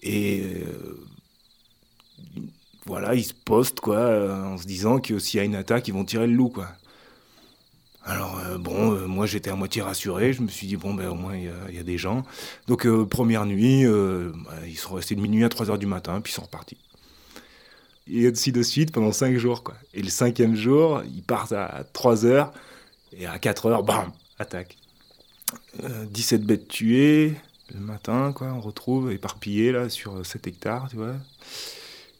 et 0.02 0.42
voilà, 2.86 3.14
ils 3.14 3.24
se 3.24 3.34
postent, 3.34 3.80
quoi, 3.80 3.96
euh, 3.96 4.44
en 4.44 4.58
se 4.58 4.66
disant 4.66 4.98
que 4.98 5.18
s'il 5.18 5.38
y 5.38 5.40
a 5.40 5.44
une 5.44 5.54
attaque, 5.54 5.86
ils 5.88 5.94
vont 5.94 6.04
tirer 6.04 6.26
le 6.26 6.34
loup. 6.34 6.52
Alors, 8.04 8.40
euh, 8.40 8.58
bon, 8.58 8.94
euh, 8.94 9.06
moi 9.06 9.26
j'étais 9.26 9.50
à 9.50 9.54
moitié 9.54 9.82
rassuré, 9.82 10.32
je 10.32 10.42
me 10.42 10.48
suis 10.48 10.66
dit, 10.66 10.76
bon, 10.76 10.92
ben 10.92 11.08
au 11.08 11.14
moins 11.14 11.36
il 11.36 11.74
y, 11.74 11.78
a 11.78 11.82
des 11.84 11.98
gens. 11.98 12.24
Donc, 12.66 12.88
première 13.04 13.46
nuit, 13.46 13.84
bah, 13.86 14.54
ils 14.66 14.76
sont 14.76 14.94
restés 14.94 15.14
de 15.14 15.20
minuit 15.20 15.44
à 15.44 15.48
3h 15.48 15.78
du 15.78 15.86
matin, 15.86 16.20
puis 16.20 16.32
ils 16.32 16.34
sont 16.34 16.42
repartis. 16.42 16.78
Et 18.08 18.26
ainsi 18.26 18.50
de 18.50 18.62
suite 18.62 18.90
pendant 18.90 19.12
5 19.12 19.36
jours, 19.36 19.62
quoi. 19.62 19.74
Et 19.94 20.02
le 20.02 20.10
cinquième 20.10 20.56
jour, 20.56 21.02
ils 21.04 21.22
partent 21.22 21.52
à 21.52 21.84
3h, 21.94 22.50
et 23.16 23.26
à 23.26 23.38
4h, 23.38 23.84
bam, 23.84 24.10
attaque. 24.40 24.76
17 26.10 26.42
bêtes 26.42 26.66
tuées, 26.66 27.36
le 27.72 27.80
matin, 27.80 28.32
quoi, 28.34 28.48
on 28.52 28.60
retrouve 28.60 29.12
éparpillées, 29.12 29.72
là, 29.72 29.88
sur 29.88 30.24
7 30.24 30.46
hectares, 30.46 30.88
tu 30.90 30.96
vois. 30.96 31.14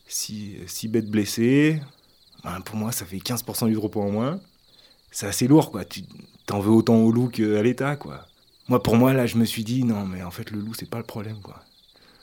6, 0.09 0.88
bêtes 0.88 1.11
blessées, 1.11 1.81
ben, 2.44 2.61
pour 2.61 2.76
moi, 2.76 2.92
ça 2.92 3.05
fait 3.05 3.18
15% 3.18 3.68
du 3.68 3.74
troupeau 3.74 4.02
en 4.02 4.11
moins. 4.11 4.40
C'est 5.11 5.26
assez 5.26 5.46
lourd, 5.48 5.70
quoi. 5.70 5.85
Tu 5.85 6.02
t'en 6.46 6.61
veux 6.61 6.70
autant 6.70 6.96
au 6.96 7.12
loup 7.12 7.28
qu'à 7.28 7.62
l'état, 7.62 7.96
quoi. 7.96 8.26
Moi, 8.68 8.83
pour 8.83 8.96
moi, 8.96 9.12
là, 9.12 9.26
je 9.26 9.37
me 9.37 9.44
suis 9.44 9.64
dit, 9.64 9.85
non, 9.85 10.07
mais 10.07 10.22
en 10.22 10.31
fait, 10.31 10.50
le 10.50 10.61
loup, 10.61 10.74
c'est 10.74 10.88
pas 10.88 10.98
le 10.98 11.05
problème, 11.05 11.40
quoi. 11.42 11.62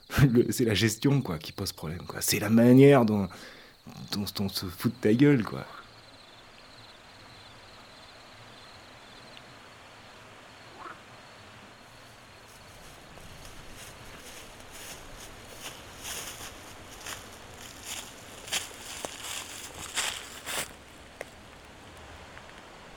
c'est 0.49 0.65
la 0.65 0.73
gestion, 0.73 1.21
quoi, 1.21 1.38
qui 1.38 1.51
pose 1.51 1.71
problème, 1.73 2.01
quoi. 2.08 2.21
C'est 2.21 2.39
la 2.39 2.49
manière 2.49 3.05
dont, 3.05 3.27
dont 4.12 4.25
on 4.39 4.49
se 4.49 4.65
fout 4.65 4.91
de 4.91 5.01
ta 5.01 5.13
gueule, 5.13 5.43
quoi. 5.43 5.65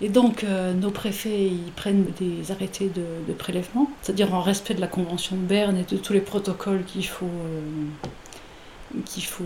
Et 0.04 0.08
donc, 0.08 0.42
euh, 0.42 0.74
nos 0.74 0.90
préfets, 0.90 1.46
ils 1.46 1.70
prennent 1.76 2.06
des 2.18 2.50
arrêtés 2.50 2.90
de, 2.92 3.32
prélèvement, 3.34 3.88
c'est-à-dire 4.02 4.34
en 4.34 4.40
respect 4.40 4.74
de 4.74 4.80
la 4.80 4.88
Convention 4.88 5.36
de 5.36 5.42
Berne 5.42 5.76
et 5.76 5.84
de 5.84 5.96
tous 5.96 6.12
les 6.12 6.20
protocoles 6.20 6.84
qu'il 6.84 7.06
faut, 7.06 7.24
euh, 7.26 9.00
faut 9.20 9.44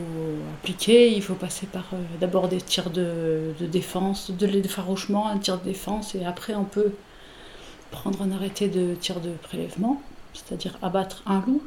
appliquer. 0.58 1.14
Il 1.14 1.22
faut 1.22 1.34
passer 1.34 1.66
par 1.66 1.84
euh, 1.92 1.98
d'abord 2.22 2.48
des 2.48 2.62
tirs 2.62 2.88
de, 2.88 3.52
défense, 3.70 4.30
de 4.30 4.46
l'effarouchement, 4.46 5.28
un 5.28 5.36
tir 5.36 5.58
de 5.58 5.64
défense, 5.64 6.14
et 6.14 6.24
après 6.24 6.54
on 6.54 6.64
peut 6.64 6.92
prendre 7.90 8.22
un 8.22 8.32
arrêté 8.32 8.68
de 8.68 8.94
tir 8.94 9.20
de 9.20 9.32
prélèvement, 9.42 10.00
c'est-à-dire 10.32 10.78
abattre 10.80 11.22
un 11.26 11.42
loup 11.46 11.62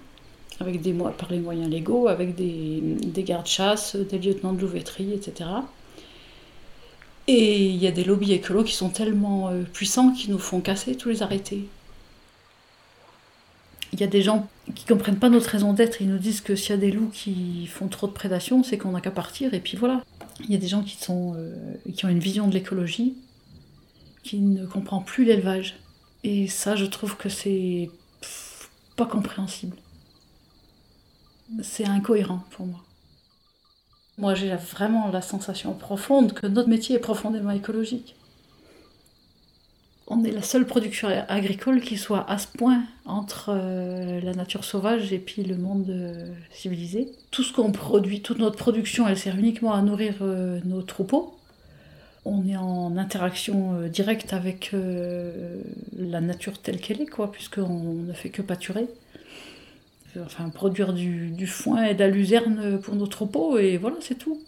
avec 0.60 0.82
des, 0.82 0.94
par 0.94 1.30
les 1.30 1.40
moyens 1.40 1.70
légaux, 1.70 2.08
avec 2.08 2.34
des, 2.34 2.82
des 2.82 3.24
gardes-chasse, 3.24 3.96
des 3.96 4.18
lieutenants 4.18 4.54
de 4.54 4.62
louveterie, 4.62 5.14
etc. 5.14 5.46
Et 7.32 7.68
il 7.68 7.76
y 7.76 7.86
a 7.86 7.92
des 7.92 8.04
lobbies 8.04 8.34
écolos 8.34 8.64
qui 8.64 8.74
sont 8.74 8.90
tellement 8.90 9.50
euh, 9.50 9.62
puissants 9.62 10.14
qu'ils 10.14 10.32
nous 10.32 10.40
font 10.40 10.62
casser 10.62 10.96
tous 10.96 11.10
les 11.10 11.22
arrêtés. 11.22 11.70
Il 13.94 14.00
y 14.00 14.04
a 14.04 14.08
des 14.08 14.24
gens 14.24 14.50
qui 14.74 14.86
comprennent 14.86 15.20
pas 15.20 15.30
notre 15.30 15.48
raison 15.52 15.74
d'être, 15.74 16.02
ils 16.02 16.10
nous 16.10 16.18
disent 16.18 16.42
que 16.42 16.56
s'il 16.56 16.72
y 16.72 16.74
a 16.74 16.78
des 16.78 16.92
loups 16.92 17.12
qui 17.14 17.68
font 17.68 17.88
trop 17.88 18.08
de 18.08 18.14
prédation, 18.14 18.64
c'est 18.64 18.80
qu'on 18.80 18.94
n'a 18.94 19.02
qu'à 19.02 19.12
partir, 19.12 19.54
et 19.54 19.60
puis 19.60 19.78
voilà. 19.78 20.04
Il 20.40 20.52
y 20.52 20.56
a 20.56 20.58
des 20.58 20.68
gens 20.68 20.82
qui, 20.82 20.98
sont, 20.98 21.36
euh, 21.38 21.54
qui 21.96 22.04
ont 22.04 22.10
une 22.10 22.18
vision 22.18 22.48
de 22.48 22.54
l'écologie 22.56 23.14
qui 24.24 24.40
ne 24.40 24.66
comprend 24.66 25.02
plus 25.02 25.24
l'élevage. 25.24 25.76
Et 26.24 26.48
ça, 26.48 26.76
je 26.76 26.86
trouve 26.86 27.16
que 27.16 27.30
c'est 27.30 27.92
pas 28.96 29.06
compréhensible. 29.06 29.78
C'est 31.62 31.86
incohérent 31.86 32.44
pour 32.50 32.66
moi. 32.66 32.84
Moi, 34.20 34.36
j'ai 34.36 34.54
vraiment 34.54 35.10
la 35.12 35.22
sensation 35.22 35.74
profonde 35.74 36.34
que 36.34 36.46
notre 36.46 36.68
métier 36.68 36.98
est 36.98 37.00
profondément 37.00 37.52
écologique. 37.52 38.18
On 40.08 40.26
est 40.26 40.32
la 40.32 40.42
seule 40.42 40.66
production 40.66 41.08
agricole 41.30 41.80
qui 41.80 41.96
soit 41.96 42.30
à 42.30 42.38
ce 42.38 42.48
point 42.48 42.84
entre 43.06 43.52
euh, 43.54 44.20
la 44.20 44.34
nature 44.34 44.66
sauvage 44.66 45.14
et 45.14 45.20
puis 45.20 45.44
le 45.44 45.56
monde 45.56 45.86
euh, 45.90 46.28
civilisé. 46.52 47.14
Tout 47.32 47.44
ce 47.44 47.54
qu'on 47.54 47.72
produit, 47.72 48.22
toute 48.22 48.40
notre 48.40 48.58
production, 48.58 49.08
elle 49.08 49.18
sert 49.18 49.38
uniquement 49.38 49.74
à 49.74 49.82
nourrir 49.82 50.16
euh, 50.20 50.60
nos 50.66 50.82
troupeaux. 50.82 51.38
On 52.26 52.46
est 52.46 52.58
en 52.58 52.98
interaction 52.98 53.88
directe 53.88 54.34
avec 54.34 54.76
la 55.98 56.20
nature 56.20 56.62
telle 56.62 56.80
qu'elle 56.82 57.02
est, 57.02 57.06
quoi, 57.06 57.32
puisqu'on 57.32 57.94
ne 57.94 58.12
fait 58.12 58.30
que 58.30 58.42
pâturer 58.42 58.88
enfin 60.24 60.50
produire 60.50 60.94
du, 60.94 61.48
foin 61.48 61.84
et 61.86 61.94
de 61.94 62.00
la 62.00 62.08
luzerne 62.08 62.80
pour 62.82 62.96
nos 62.96 63.08
troupeaux, 63.08 63.58
et 63.58 63.78
voilà, 63.78 63.98
c'est 64.02 64.18
tout. 64.18 64.40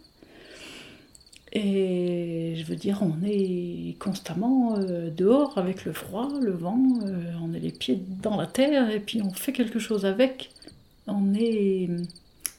Et 1.53 2.53
je 2.55 2.65
veux 2.65 2.77
dire, 2.77 2.99
on 3.01 3.17
est 3.25 3.97
constamment 3.99 4.77
euh, 4.77 5.09
dehors 5.09 5.57
avec 5.57 5.83
le 5.83 5.91
froid, 5.91 6.29
le 6.41 6.51
vent, 6.51 6.81
euh, 7.03 7.33
on 7.41 7.53
est 7.53 7.59
les 7.59 7.71
pieds 7.71 8.01
dans 8.21 8.37
la 8.37 8.47
terre 8.47 8.89
et 8.89 9.01
puis 9.01 9.21
on 9.21 9.31
fait 9.31 9.51
quelque 9.51 9.79
chose 9.79 10.05
avec. 10.05 10.51
On 11.07 11.33
est, 11.33 11.89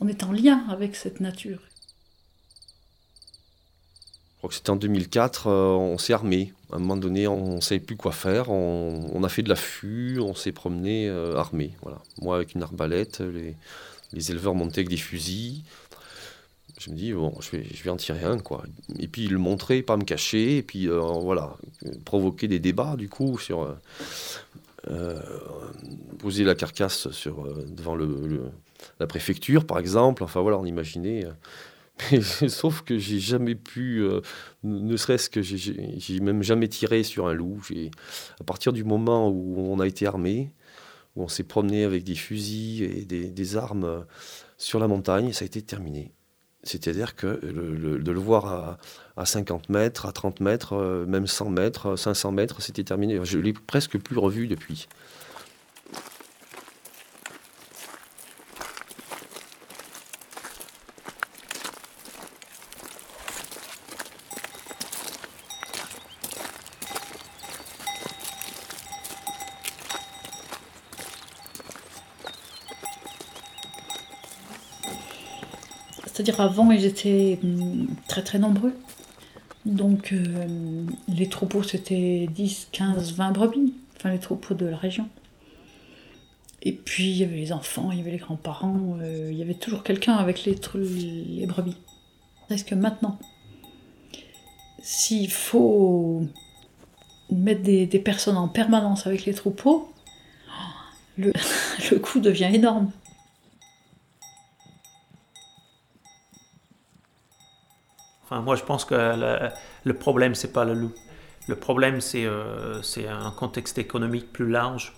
on 0.00 0.08
est 0.08 0.24
en 0.24 0.32
lien 0.32 0.64
avec 0.68 0.94
cette 0.94 1.20
nature 1.20 1.60
c'était 4.50 4.70
en 4.70 4.76
2004, 4.76 5.46
euh, 5.46 5.50
on 5.52 5.98
s'est 5.98 6.12
armé. 6.12 6.52
À 6.72 6.76
un 6.76 6.78
moment 6.80 6.96
donné, 6.96 7.28
on 7.28 7.56
ne 7.56 7.60
savait 7.60 7.80
plus 7.80 7.96
quoi 7.96 8.10
faire. 8.10 8.50
On, 8.50 9.22
a 9.22 9.28
fait 9.28 9.42
de 9.42 9.48
l'affût, 9.48 10.18
on 10.20 10.34
s'est 10.34 10.52
promené 10.52 11.08
euh, 11.08 11.36
armé. 11.36 11.76
Voilà. 11.82 11.98
Moi 12.20 12.36
avec 12.36 12.54
une 12.54 12.62
arbalète, 12.62 13.20
les, 13.20 14.30
éleveurs 14.30 14.54
montaient 14.54 14.80
avec 14.80 14.88
des 14.88 14.96
fusils. 14.96 15.62
Je 16.78 16.90
me 16.90 16.96
dis, 16.96 17.12
bon, 17.12 17.32
je 17.40 17.56
vais, 17.56 17.90
en 17.90 17.96
tirer 17.96 18.24
un, 18.24 18.38
quoi. 18.38 18.64
Et 18.98 19.06
puis 19.06 19.28
le 19.28 19.38
montrer, 19.38 19.82
pas 19.82 19.96
me 19.96 20.02
cacher, 20.02 20.56
et 20.56 20.62
puis 20.62 20.88
euh, 20.88 20.98
voilà, 20.98 21.56
provoquer 22.04 22.48
des 22.48 22.58
débats, 22.58 22.96
du 22.96 23.08
coup, 23.08 23.38
sur. 23.38 23.76
poser 26.18 26.42
la 26.42 26.56
carcasse 26.56 27.06
devant 27.68 27.96
la 28.98 29.06
préfecture, 29.06 29.64
par 29.64 29.78
exemple. 29.78 30.24
Enfin 30.24 30.40
voilà, 30.40 30.58
on 30.58 30.64
imaginait 30.64 31.24
Sauf 32.48 32.82
que 32.82 32.98
j'ai 32.98 33.20
jamais 33.20 33.54
pu, 33.54 34.02
euh, 34.02 34.20
ne 34.64 34.96
serait-ce 34.96 35.30
que 35.30 35.42
j'ai 35.42 36.20
même 36.20 36.42
jamais 36.42 36.68
tiré 36.68 37.02
sur 37.02 37.28
un 37.28 37.34
loup. 37.34 37.62
À 38.40 38.44
partir 38.44 38.72
du 38.72 38.84
moment 38.84 39.28
où 39.28 39.56
on 39.58 39.78
a 39.80 39.86
été 39.86 40.06
armé, 40.06 40.52
où 41.16 41.22
on 41.22 41.28
s'est 41.28 41.44
promené 41.44 41.84
avec 41.84 42.04
des 42.04 42.14
fusils 42.14 42.82
et 42.82 43.04
des, 43.04 43.56
armes 43.56 43.84
euh, 43.84 44.00
sur 44.58 44.78
la 44.78 44.88
montagne, 44.88 45.32
ça 45.32 45.44
a 45.44 45.46
été 45.46 45.62
terminé. 45.62 46.12
C'est-à-dire 46.64 47.16
que 47.16 47.40
de 47.44 48.10
le 48.12 48.20
voir 48.20 48.78
à, 49.16 49.26
50 49.26 49.68
mètres, 49.68 50.06
à 50.06 50.12
30 50.12 50.40
mètres, 50.40 50.74
euh, 50.74 51.04
même 51.06 51.26
100 51.26 51.50
mètres, 51.50 51.96
500 51.96 52.32
mètres, 52.32 52.62
c'était 52.62 52.84
terminé. 52.84 53.18
Je 53.24 53.38
l'ai 53.38 53.52
presque 53.52 53.98
plus 53.98 54.16
revu 54.16 54.46
depuis. 54.46 54.88
C'est-à-dire 76.22 76.40
avant, 76.40 76.70
ils 76.70 76.84
étaient 76.84 77.40
hum, 77.42 77.88
très 78.06 78.22
très 78.22 78.38
nombreux. 78.38 78.72
Donc 79.66 80.12
euh, 80.12 80.84
les 81.08 81.28
troupeaux, 81.28 81.64
c'était 81.64 82.28
10, 82.32 82.68
15, 82.70 83.14
20 83.14 83.32
brebis, 83.32 83.74
enfin 83.96 84.10
les 84.10 84.20
troupeaux 84.20 84.54
de 84.54 84.66
la 84.66 84.76
région. 84.76 85.08
Et 86.62 86.70
puis 86.70 87.10
il 87.10 87.16
y 87.16 87.24
avait 87.24 87.34
les 87.34 87.52
enfants, 87.52 87.90
il 87.90 87.98
y 87.98 88.00
avait 88.02 88.12
les 88.12 88.18
grands-parents, 88.18 88.98
euh, 89.00 89.30
il 89.32 89.36
y 89.36 89.42
avait 89.42 89.54
toujours 89.54 89.82
quelqu'un 89.82 90.14
avec 90.14 90.44
les, 90.44 90.56
les 90.76 91.46
brebis. 91.46 91.76
Est-ce 92.50 92.64
que 92.64 92.76
maintenant, 92.76 93.18
s'il 94.80 95.28
faut 95.28 96.22
mettre 97.32 97.62
des, 97.62 97.86
des 97.86 97.98
personnes 97.98 98.36
en 98.36 98.46
permanence 98.46 99.08
avec 99.08 99.24
les 99.24 99.34
troupeaux, 99.34 99.92
le, 101.18 101.32
le 101.90 101.98
coût 101.98 102.20
devient 102.20 102.50
énorme. 102.52 102.92
Moi, 108.40 108.56
je 108.56 108.62
pense 108.62 108.84
que 108.84 108.94
le, 109.84 109.94
problème, 109.94 110.34
c'est 110.34 110.52
pas 110.52 110.64
le 110.64 110.74
loup. 110.74 110.92
Le 111.48 111.56
problème, 111.56 112.00
c'est 112.00 112.24
euh, 112.24 112.80
un 113.08 113.30
contexte 113.32 113.78
économique 113.78 114.32
plus 114.32 114.48
large. 114.48 114.94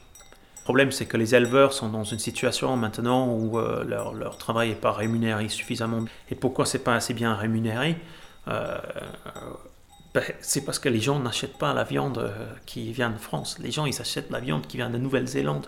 Le 0.64 0.66
problème, 0.66 0.92
c'est 0.92 1.04
que 1.04 1.18
les 1.18 1.34
éleveurs 1.34 1.74
sont 1.74 1.90
dans 1.90 2.04
une 2.04 2.18
situation 2.18 2.74
maintenant 2.78 3.28
où 3.28 3.58
euh, 3.58 3.84
leur, 3.84 4.14
leur 4.14 4.38
travail 4.38 4.70
n'est 4.70 4.74
pas 4.74 4.92
rémunéré 4.92 5.50
suffisamment. 5.50 6.06
Et 6.30 6.34
pourquoi 6.34 6.64
c'est 6.64 6.78
pas 6.78 6.94
assez 6.94 7.12
bien 7.12 7.34
rémunéré? 7.34 7.98
Euh, 8.48 8.78
ben, 10.14 10.24
C'est 10.40 10.64
parce 10.64 10.78
que 10.78 10.88
les 10.88 11.00
gens 11.00 11.18
n'achètent 11.18 11.58
pas 11.58 11.74
la 11.74 11.84
viande 11.84 12.16
euh, 12.16 12.46
qui 12.64 12.90
vient 12.92 13.10
de 13.10 13.18
France. 13.18 13.58
Les 13.58 13.70
gens, 13.70 13.84
ils 13.84 14.00
achètent 14.00 14.30
la 14.30 14.40
viande 14.40 14.66
qui 14.66 14.78
vient 14.78 14.88
de 14.88 14.96
Nouvelle-Zélande. 14.96 15.66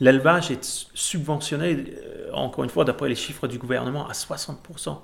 L'élevage 0.00 0.50
est 0.50 0.62
subventionné, 0.92 1.86
encore 2.34 2.64
une 2.64 2.70
fois, 2.70 2.84
d'après 2.84 3.08
les 3.08 3.16
chiffres 3.16 3.48
du 3.48 3.56
gouvernement, 3.56 4.10
à 4.10 4.12
60%. 4.12 4.98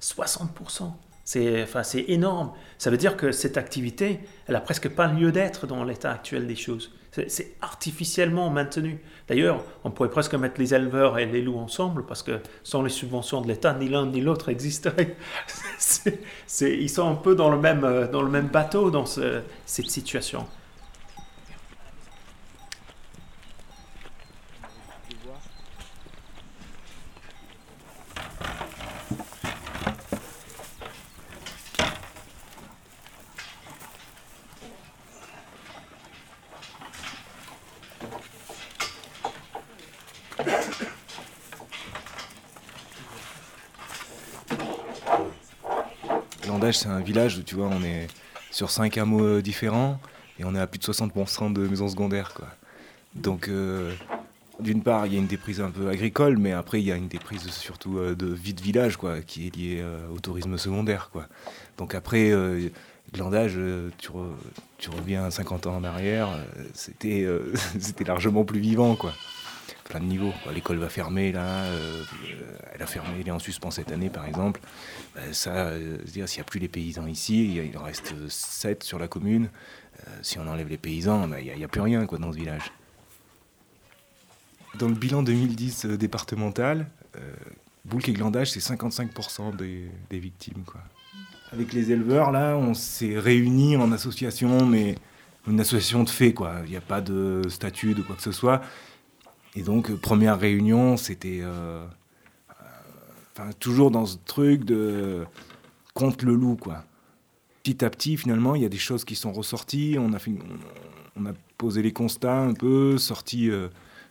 60%. 0.00 0.92
C'est 1.30 1.62
enfin, 1.64 1.82
énorme. 2.06 2.52
Ça 2.78 2.88
veut 2.90 2.96
dire 2.96 3.14
que 3.14 3.32
cette 3.32 3.58
activité, 3.58 4.20
elle 4.46 4.56
a 4.56 4.62
presque 4.62 4.88
pas 4.88 5.08
lieu 5.08 5.30
d'être 5.30 5.66
dans 5.66 5.84
l'état 5.84 6.10
actuel 6.10 6.46
des 6.46 6.56
choses. 6.56 6.90
C'est- 7.10 7.54
artificiellement 7.60 8.48
maintenu. 8.48 8.98
D'ailleurs, 9.28 9.62
on 9.84 9.90
pourrait 9.90 10.08
presque 10.08 10.32
mettre 10.36 10.58
les 10.58 10.72
éleveurs 10.72 11.18
et 11.18 11.26
les 11.26 11.42
loups 11.42 11.58
ensemble 11.58 12.06
parce 12.06 12.22
que 12.22 12.40
sans 12.62 12.80
les 12.80 12.88
subventions 12.88 13.42
de 13.42 13.48
l'État, 13.48 13.74
ni 13.74 13.90
l'un 13.90 14.06
ni 14.06 14.22
l'autre 14.22 14.48
existerait. 14.48 15.16
Ils 16.62 16.88
sont 16.88 17.10
un 17.10 17.14
peu 17.16 17.34
dans 17.34 17.50
le 17.50 17.58
même, 17.58 17.84
euh, 17.84 18.08
dans 18.10 18.22
le 18.22 18.30
même 18.30 18.46
bateau 18.48 18.90
dans 18.90 19.04
ce- 19.04 19.42
cette 19.66 19.90
situation. 19.90 20.46
C'est 46.78 46.88
un 46.88 47.00
village 47.00 47.38
où 47.38 47.42
tu 47.42 47.56
vois, 47.56 47.66
on 47.66 47.82
est 47.82 48.06
sur 48.52 48.70
cinq 48.70 48.98
hameaux 48.98 49.24
euh, 49.24 49.42
différents 49.42 49.98
et 50.38 50.44
on 50.44 50.54
est 50.54 50.60
à 50.60 50.68
plus 50.68 50.78
de 50.78 50.84
60% 50.84 51.52
de 51.52 51.66
maisons 51.66 51.88
secondaires. 51.88 52.32
Quoi. 52.34 52.46
Donc, 53.16 53.48
euh, 53.48 53.92
d'une 54.60 54.84
part, 54.84 55.06
il 55.06 55.12
y 55.12 55.16
a 55.16 55.18
une 55.18 55.26
déprise 55.26 55.60
un 55.60 55.72
peu 55.72 55.88
agricole, 55.88 56.38
mais 56.38 56.52
après, 56.52 56.80
il 56.80 56.86
y 56.86 56.92
a 56.92 56.94
une 56.94 57.08
déprise 57.08 57.48
surtout 57.50 57.98
euh, 57.98 58.14
de 58.14 58.28
vie 58.28 58.54
de 58.54 58.60
village 58.60 58.96
quoi, 58.96 59.22
qui 59.22 59.48
est 59.48 59.56
liée 59.56 59.84
au 60.14 60.20
tourisme 60.20 60.56
secondaire. 60.56 61.10
Quoi. 61.12 61.26
Donc, 61.78 61.96
après, 61.96 62.30
Landage, 63.16 63.54
euh, 63.56 63.90
tu, 63.98 64.10
tu 64.78 64.90
reviens 64.90 65.32
50 65.32 65.66
ans 65.66 65.76
en 65.76 65.84
arrière, 65.84 66.28
c'était 66.74 67.26
c'était 67.80 68.04
largement 68.04 68.44
plus 68.44 68.60
vivant. 68.60 68.94
Quoi 68.94 69.14
plein 69.84 70.00
de 70.00 70.04
niveaux. 70.04 70.32
quoi. 70.42 70.52
L'école 70.52 70.78
va 70.78 70.88
fermer 70.88 71.32
là, 71.32 71.64
euh, 71.64 72.02
euh, 72.24 72.58
elle 72.72 72.82
a 72.82 72.86
fermé, 72.86 73.10
elle 73.20 73.28
est 73.28 73.30
en 73.30 73.38
suspens 73.38 73.70
cette 73.70 73.92
année 73.92 74.10
par 74.10 74.26
exemple. 74.26 74.60
Ben, 75.14 75.32
ça, 75.32 75.50
euh, 75.50 75.98
dire 76.04 76.28
s'il 76.28 76.38
n'y 76.38 76.42
a 76.42 76.44
plus 76.44 76.60
les 76.60 76.68
paysans 76.68 77.06
ici, 77.06 77.56
il 77.56 77.78
en 77.78 77.82
reste 77.82 78.14
7 78.28 78.82
sur 78.84 78.98
la 78.98 79.08
commune. 79.08 79.48
Euh, 80.06 80.10
si 80.22 80.38
on 80.38 80.46
enlève 80.46 80.68
les 80.68 80.78
paysans, 80.78 81.26
ben, 81.26 81.38
il 81.38 81.56
n'y 81.56 81.64
a, 81.64 81.68
plus 81.68 81.80
rien 81.80 82.06
quoi, 82.06 82.18
dans 82.18 82.32
ce 82.32 82.36
village. 82.36 82.72
Dans 84.78 84.88
le 84.88 84.94
bilan 84.94 85.22
2010 85.22 85.86
euh, 85.86 85.96
départemental, 85.96 86.86
Boulk 87.84 88.08
et 88.08 88.12
Glandage, 88.12 88.52
c'est 88.52 88.60
55% 88.60 89.56
des, 89.56 89.90
des 90.08 90.18
victimes. 90.18 90.62
Quoi. 90.64 90.80
Avec 91.52 91.72
les 91.72 91.90
éleveurs, 91.90 92.30
là, 92.30 92.56
on 92.56 92.74
s'est 92.74 93.18
réunis 93.18 93.76
en 93.76 93.90
association, 93.90 94.66
mais 94.66 94.94
une 95.48 95.60
association 95.60 96.04
de 96.04 96.10
fait, 96.10 96.32
quoi. 96.34 96.56
Il 96.64 96.70
n'y 96.70 96.76
a 96.76 96.80
pas 96.80 97.00
de 97.00 97.42
statut, 97.48 97.94
de 97.94 98.02
quoi 98.02 98.14
que 98.14 98.22
ce 98.22 98.32
soit. 98.32 98.60
Et 99.58 99.62
donc, 99.62 99.90
euh, 99.90 99.96
première 99.96 100.38
réunion, 100.38 100.96
c'était 100.96 101.40
euh, 101.42 101.84
euh, 103.40 103.50
toujours 103.58 103.90
dans 103.90 104.06
ce 104.06 104.16
truc 104.24 104.62
de 104.62 105.24
contre 105.94 106.24
le 106.24 106.34
loup, 106.36 106.54
quoi. 106.54 106.84
Petit 107.64 107.84
à 107.84 107.90
petit, 107.90 108.16
finalement, 108.16 108.54
il 108.54 108.62
y 108.62 108.64
a 108.64 108.68
des 108.68 108.78
choses 108.78 109.04
qui 109.04 109.16
sont 109.16 109.32
ressorties. 109.32 109.96
On 109.98 110.12
a, 110.12 110.18
on 111.16 111.26
a 111.26 111.32
posé 111.58 111.82
les 111.82 111.92
constats 111.92 112.38
un 112.38 112.54
peu, 112.54 112.98
sorti 112.98 113.50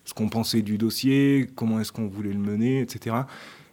ce 0.04 0.14
qu'on 0.14 0.28
pensait 0.28 0.62
du 0.62 0.78
dossier, 0.78 1.50
comment 1.56 1.80
est-ce 1.80 1.94
qu'on 1.94 2.08
voulait 2.08 2.34
le 2.34 2.40
mener, 2.40 2.82
etc. 2.82 3.16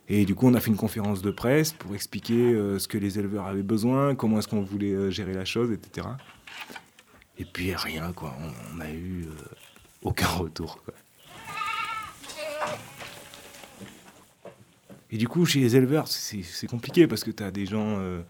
Et 0.09 0.25
du 0.27 0.37
coup, 0.37 0.47
on 0.47 0.55
a 0.55 0.61
fait 0.61 0.71
une 0.71 0.77
conférence 0.77 1.23
de 1.23 1.33
presse 1.33 1.73
pour 1.73 1.93
expliquer 1.97 2.53
ce 2.79 2.87
que 2.87 2.99
les 2.99 3.19
éleveurs 3.19 3.47
avaient 3.47 3.65
besoin, 3.65 4.15
comment 4.15 4.39
est-ce 4.39 4.49
qu'on 4.49 4.63
voulait 4.63 5.11
gérer 5.11 5.35
la 5.35 5.45
chose, 5.45 5.73
etc. 5.73 6.07
Et 7.37 7.45
puis 7.45 7.75
rien, 7.75 8.13
quoi. 8.13 8.33
On, 8.41 8.77
on 8.77 8.81
a 8.81 8.91
eu 8.93 9.27
aucun 10.03 10.29
retour, 10.29 10.81
quoi. 10.85 10.95
Et 15.15 15.17
du 15.17 15.29
coup, 15.29 15.47
chez 15.47 15.61
les 15.61 15.77
éleveurs, 15.77 16.09
c'est 16.09 16.67
compliqué 16.67 17.07
parce 17.07 17.23
que 17.23 17.31
tu 17.31 17.45
as 17.45 17.53
des 17.53 17.67
gens, 17.67 17.99
euh, 18.01 18.21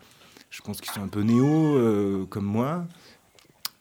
je 0.51 0.61
pense, 0.61 0.83
qui 0.83 0.91
sont 0.91 1.01
un 1.01 1.09
peu 1.09 1.23
néo, 1.23 1.79
euh, 1.79 2.27
comme 2.27 2.45
moi, 2.45 2.87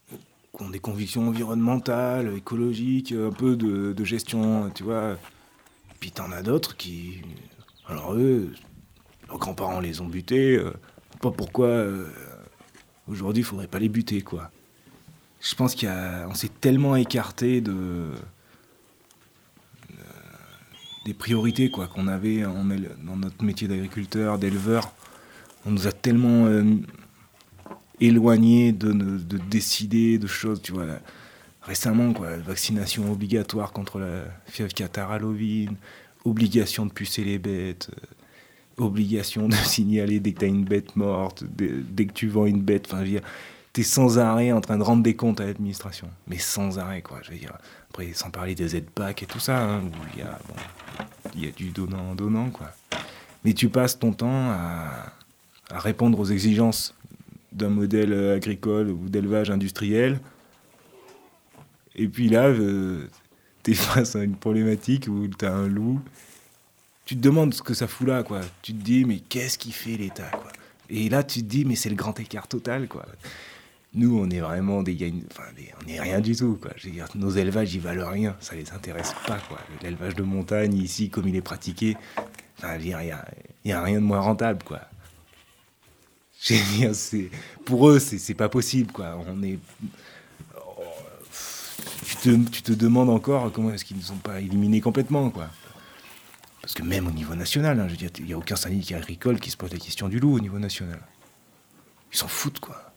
qui 0.09 0.63
ont 0.63 0.69
des 0.69 0.79
convictions 0.79 1.27
environnementales, 1.27 2.33
écologiques, 2.37 3.11
un 3.11 3.31
peu 3.31 3.57
de, 3.57 3.91
de 3.91 4.03
gestion, 4.05 4.71
tu 4.73 4.83
vois. 4.83 5.17
Puis 5.99 6.11
t'en 6.11 6.31
as 6.31 6.43
d'autres 6.43 6.77
qui. 6.77 7.19
Alors 7.89 8.13
eux, 8.15 8.53
leurs 9.27 9.37
grands-parents 9.37 9.81
les 9.81 9.99
ont 9.99 10.07
butés, 10.07 10.55
euh, 10.55 10.71
pas 11.19 11.31
pourquoi 11.31 11.67
euh, 11.67 12.07
aujourd'hui 13.09 13.41
il 13.41 13.45
faudrait 13.45 13.67
pas 13.67 13.79
les 13.79 13.89
buter, 13.89 14.21
quoi. 14.21 14.49
Je 15.41 15.55
pense 15.55 15.75
qu'on 15.75 16.35
s'est 16.35 16.51
tellement 16.61 16.95
écarté 16.95 17.59
de 17.59 18.11
des 21.05 21.13
priorités 21.13 21.69
quoi 21.69 21.87
qu'on 21.87 22.07
avait 22.07 22.45
en 22.45 22.63
dans 22.63 23.17
notre 23.17 23.43
métier 23.43 23.67
d'agriculteur, 23.67 24.37
d'éleveur. 24.37 24.93
On 25.65 25.71
nous 25.71 25.87
a 25.87 25.91
tellement 25.91 26.45
euh, 26.45 26.63
éloignés 27.99 28.71
de, 28.71 28.91
de 28.91 29.37
décider 29.37 30.17
de 30.17 30.27
choses, 30.27 30.61
tu 30.61 30.71
vois. 30.73 30.85
Récemment, 31.61 32.11
quoi, 32.11 32.35
vaccination 32.37 33.09
obligatoire 33.09 33.71
contre 33.71 33.97
la 33.97 34.25
fièvre 34.47 34.73
catarrhale 34.73 35.23
ovine, 35.23 35.77
obligation 36.25 36.85
de 36.85 36.91
pucer 36.91 37.23
les 37.23 37.39
bêtes, 37.39 37.89
euh, 37.93 38.83
obligation 38.83 39.47
de 39.47 39.55
signaler 39.65 40.19
dès 40.19 40.33
que 40.33 40.39
tu 40.39 40.45
as 40.45 40.49
une 40.49 40.65
bête 40.65 40.95
morte, 40.95 41.45
dès, 41.45 41.69
dès 41.69 42.05
que 42.05 42.13
tu 42.13 42.27
vends 42.27 42.45
une 42.45 42.61
bête. 42.61 42.89
Enfin, 42.91 43.03
t'es 43.73 43.83
sans 43.83 44.19
arrêt 44.19 44.51
en 44.51 44.61
train 44.61 44.77
de 44.77 44.83
rendre 44.83 45.01
des 45.01 45.15
comptes 45.15 45.41
à 45.41 45.45
l'administration. 45.45 46.07
Mais 46.27 46.37
sans 46.37 46.77
arrêt, 46.77 47.01
quoi. 47.01 47.19
Je 47.23 47.31
veux 47.31 47.37
dire, 47.37 47.57
après, 47.89 48.13
sans 48.13 48.29
parler 48.29 48.53
des 48.53 48.75
aides-PAC 48.75 49.23
et 49.23 49.25
tout 49.25 49.39
ça, 49.39 49.59
hein, 49.59 49.81
où 49.81 50.19
il 51.35 51.43
y 51.43 51.47
a, 51.47 51.51
du 51.51 51.71
donnant-donnant, 51.71 52.51
quoi. 52.51 52.71
Mais 53.43 53.53
tu 53.53 53.69
passes 53.69 53.97
ton 53.97 54.13
temps 54.13 54.51
à, 54.51 55.11
répondre 55.71 56.19
aux 56.19 56.25
exigences 56.25 56.93
d'un 57.51 57.69
modèle 57.69 58.13
euh, 58.13 58.35
agricole 58.35 58.89
ou 58.89 59.09
d'élevage 59.09 59.49
industriel. 59.49 60.19
Et 61.95 62.07
puis 62.07 62.29
là, 62.29 62.53
tu 63.63 63.71
es 63.71 63.73
face 63.73 64.15
à 64.15 64.23
une 64.23 64.35
problématique 64.35 65.07
où 65.07 65.27
tu 65.27 65.45
as 65.45 65.53
un 65.53 65.67
loup. 65.67 65.99
Tu 67.05 67.15
te 67.15 67.21
demandes 67.21 67.53
ce 67.53 67.61
que 67.63 67.73
ça 67.73 67.87
fout 67.87 68.07
là, 68.07 68.23
quoi. 68.23 68.41
Tu 68.61 68.73
te 68.73 68.83
dis, 68.83 69.03
mais 69.03 69.17
qu'est-ce 69.17 69.57
qui 69.57 69.71
fait 69.71 69.97
l'État, 69.97 70.29
quoi? 70.29 70.51
Et 70.89 71.09
là, 71.09 71.23
tu 71.23 71.39
te 71.39 71.45
dis, 71.45 71.65
mais 71.65 71.75
c'est 71.75 71.89
le 71.89 71.95
grand 71.95 72.17
écart 72.19 72.47
total, 72.47 72.87
quoi. 72.87 73.05
Nous, 73.95 74.17
on 74.17 74.27
est 74.29 74.39
vraiment 74.39 74.81
des, 74.81 75.13
on 75.85 75.87
est 75.87 75.99
rien 75.99 76.19
du 76.19 76.35
tout, 76.35 76.57
quoi. 76.59 76.71
Nos 77.13 77.29
élevages, 77.29 77.75
ils 77.75 77.81
valent 77.81 78.09
rien. 78.09 78.35
Ça 78.39 78.55
les 78.55 78.71
intéresse 78.71 79.13
pas, 79.27 79.37
quoi. 79.47 79.59
L'élevage 79.83 80.15
de 80.15 80.23
montagne, 80.23 80.73
ici, 80.73 81.09
comme 81.09 81.27
il 81.27 81.35
est 81.35 81.41
pratiqué, 81.41 81.95
enfin, 82.57 82.77
il 82.77 82.87
y 82.87 82.93
a, 82.93 83.77
a 83.77 83.83
rien 83.83 83.99
de 83.99 84.05
moins 84.05 84.19
rentable, 84.19 84.63
quoi. 84.63 84.81
C'est, 86.39 87.29
pour 87.65 87.89
eux, 87.89 87.99
c'est, 87.99 88.33
pas 88.33 88.49
possible, 88.49 88.91
quoi. 88.91 89.17
On 89.27 89.43
est, 89.43 89.59
tu 92.03 92.15
te, 92.15 92.49
tu 92.49 92.63
te 92.63 92.71
demandes 92.71 93.09
encore 93.09 93.51
comment 93.51 93.71
est-ce 93.71 93.85
qu'ils 93.85 93.97
ne 93.97 94.01
sont 94.01 94.17
pas 94.17 94.41
éliminés 94.41 94.81
complètement, 94.81 95.29
quoi. 95.29 95.49
Parce 96.61 96.73
que 96.73 96.81
même 96.81 97.07
au 97.07 97.11
niveau 97.11 97.35
national, 97.35 97.79
hein, 97.79 97.87
je 97.89 97.95
veux 97.95 98.11
il 98.19 98.25
n'y 98.25 98.33
a 98.33 98.37
aucun 98.37 98.55
syndicat 98.55 98.97
agricole 98.97 99.39
qui 99.39 99.51
se 99.51 99.57
pose 99.57 99.71
la 99.71 99.77
question 99.77 100.07
du 100.07 100.19
loup 100.19 100.35
au 100.35 100.39
niveau 100.39 100.59
national. 100.59 100.99
Ils 102.11 102.17
s'en 102.17 102.27
foutent, 102.27 102.59
quoi. 102.59 102.92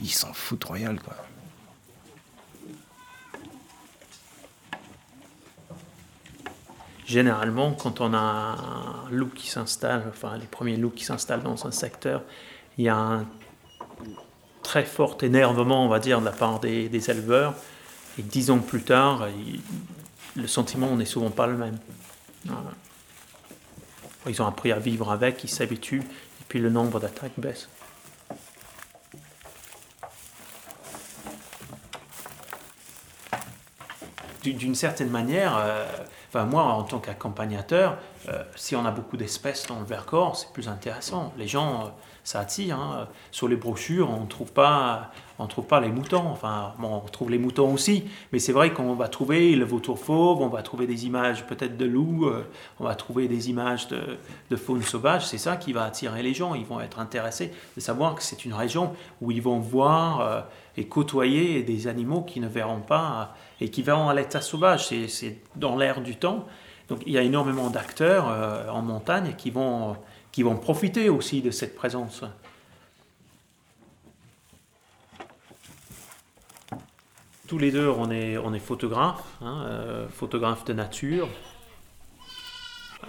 Ils 0.00 0.10
s'en 0.10 0.32
foutent 0.32 0.64
royal, 0.64 1.00
quoi. 1.00 1.16
généralement, 7.06 7.72
quand 7.72 8.00
on 8.00 8.12
a 8.14 8.18
un 8.18 9.10
loup 9.10 9.28
qui 9.28 9.48
s'installe, 9.48 10.04
enfin 10.08 10.36
les 10.38 10.46
premiers 10.46 10.76
loups 10.76 10.90
qui 10.90 11.04
s'installent 11.04 11.42
dans 11.42 11.66
un 11.66 11.70
secteur, 11.70 12.22
il 12.78 12.84
y 12.84 12.88
a 12.88 12.96
un 12.96 13.26
très 14.62 14.84
fort 14.84 15.16
énervement, 15.22 15.84
on 15.84 15.88
va 15.88 16.00
dire, 16.00 16.20
de 16.20 16.24
la 16.24 16.32
part 16.32 16.60
des, 16.60 17.10
éleveurs. 17.10 17.54
Et 18.18 18.22
dix 18.22 18.50
ans 18.50 18.58
plus 18.58 18.82
tard, 18.82 19.28
le 20.34 20.46
sentiment 20.46 20.96
n'est 20.96 21.04
souvent 21.04 21.30
pas 21.30 21.46
le 21.46 21.56
même. 21.56 21.78
Ils 24.26 24.40
ont 24.40 24.46
appris 24.46 24.72
à 24.72 24.78
vivre 24.78 25.12
avec, 25.12 25.44
ils 25.44 25.50
s'habituent, 25.50 26.00
et 26.00 26.44
puis 26.48 26.58
le 26.58 26.70
nombre 26.70 26.98
d'attaques 26.98 27.38
baisse. 27.38 27.68
D'une 34.52 34.74
certaine 34.74 35.08
manière, 35.08 35.56
euh, 35.56 35.86
enfin 36.28 36.44
moi 36.44 36.64
en 36.64 36.82
tant 36.82 36.98
qu'accompagnateur, 36.98 37.96
euh, 38.28 38.42
si 38.56 38.74
on 38.74 38.84
a 38.86 38.90
beaucoup 38.90 39.16
d'espèces 39.16 39.66
dans 39.66 39.78
le 39.78 39.84
Vercors, 39.84 40.36
c'est 40.36 40.52
plus 40.52 40.68
intéressant. 40.68 41.32
Les 41.36 41.46
gens, 41.46 41.82
euh, 41.82 41.88
ça 42.22 42.40
attire. 42.40 42.78
Hein. 42.78 43.08
Sur 43.30 43.48
les 43.48 43.56
brochures, 43.56 44.10
on 44.10 44.22
ne 44.22 44.26
trouve 44.26 44.50
pas, 44.50 45.10
trouve 45.48 45.66
pas 45.66 45.80
les 45.80 45.90
moutons. 45.90 46.26
Enfin, 46.28 46.72
on 46.82 47.00
trouve 47.00 47.30
les 47.30 47.38
moutons 47.38 47.74
aussi, 47.74 48.04
mais 48.32 48.38
c'est 48.38 48.52
vrai 48.52 48.72
qu'on 48.72 48.94
va 48.94 49.08
trouver 49.08 49.54
le 49.54 49.66
vautour 49.66 49.98
fauve, 49.98 50.40
on 50.40 50.48
va 50.48 50.62
trouver 50.62 50.86
des 50.86 51.04
images 51.04 51.46
peut-être 51.46 51.76
de 51.76 51.84
loups, 51.84 52.26
euh, 52.26 52.46
on 52.80 52.84
va 52.84 52.94
trouver 52.94 53.28
des 53.28 53.50
images 53.50 53.88
de, 53.88 54.56
faune 54.56 54.82
sauvage. 54.82 55.26
C'est 55.26 55.38
ça 55.38 55.56
qui 55.56 55.74
va 55.74 55.84
attirer 55.84 56.22
les 56.22 56.32
gens. 56.32 56.54
Ils 56.54 56.64
vont 56.64 56.80
être 56.80 57.00
intéressés 57.00 57.52
de 57.76 57.80
savoir 57.80 58.14
que 58.14 58.22
c'est 58.22 58.44
une 58.46 58.54
région 58.54 58.94
où 59.20 59.30
ils 59.30 59.42
vont 59.42 59.58
voir 59.58 60.46
et 60.76 60.86
côtoyer 60.86 61.62
des 61.62 61.88
animaux 61.88 62.22
qui 62.22 62.38
ne 62.38 62.46
verront 62.46 62.80
pas 62.80 63.34
et 63.60 63.68
qui 63.68 63.82
verront 63.82 64.08
à 64.08 64.14
l'état 64.14 64.40
sauvage. 64.40 64.86
C'est 64.86 65.38
dans 65.56 65.76
l'air 65.76 66.00
du 66.00 66.16
temps. 66.16 66.46
Donc 66.88 67.02
il 67.06 67.12
y 67.12 67.18
a 67.18 67.22
énormément 67.22 67.70
d'acteurs 67.70 68.28
euh, 68.28 68.68
en 68.68 68.82
montagne 68.82 69.34
qui 69.36 69.50
vont, 69.50 69.96
qui 70.32 70.42
vont 70.42 70.56
profiter 70.56 71.08
aussi 71.08 71.40
de 71.40 71.50
cette 71.50 71.74
présence. 71.74 72.22
Tous 77.46 77.58
les 77.58 77.70
deux, 77.70 77.88
on 77.88 78.10
est, 78.10 78.38
on 78.38 78.54
est 78.54 78.58
photographes, 78.58 79.22
hein, 79.42 79.64
euh, 79.66 80.08
photographes 80.08 80.64
de 80.64 80.72
nature. 80.72 81.28
Euh, 83.04 83.08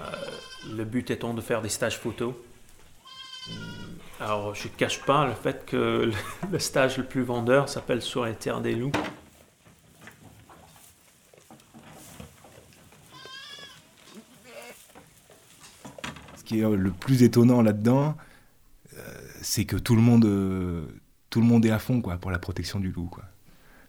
le 0.75 0.83
but 0.83 1.09
étant 1.09 1.33
de 1.33 1.41
faire 1.41 1.61
des 1.61 1.69
stages 1.69 1.97
photos. 1.97 2.33
Alors, 4.19 4.55
je 4.55 4.67
ne 4.67 4.73
cache 4.73 5.01
pas 5.01 5.25
le 5.25 5.33
fait 5.33 5.65
que 5.65 6.11
le 6.51 6.59
stage 6.59 6.97
le 6.97 7.05
plus 7.05 7.23
vendeur 7.23 7.69
s'appelle 7.69 8.01
Sur 8.01 8.25
les 8.25 8.35
terres 8.35 8.61
des 8.61 8.75
loups. 8.75 8.91
Qui 16.55 16.63
euh, 16.63 16.75
le 16.75 16.91
plus 16.91 17.23
étonnant 17.23 17.61
là-dedans, 17.61 18.15
euh, 18.97 19.01
c'est 19.41 19.65
que 19.65 19.75
tout 19.75 19.95
le 19.95 20.01
monde, 20.01 20.25
euh, 20.25 20.85
tout 21.29 21.41
le 21.41 21.47
monde 21.47 21.65
est 21.65 21.71
à 21.71 21.79
fond 21.79 22.01
quoi 22.01 22.17
pour 22.17 22.31
la 22.31 22.39
protection 22.39 22.79
du 22.79 22.91
loup 22.91 23.09
quoi. 23.09 23.23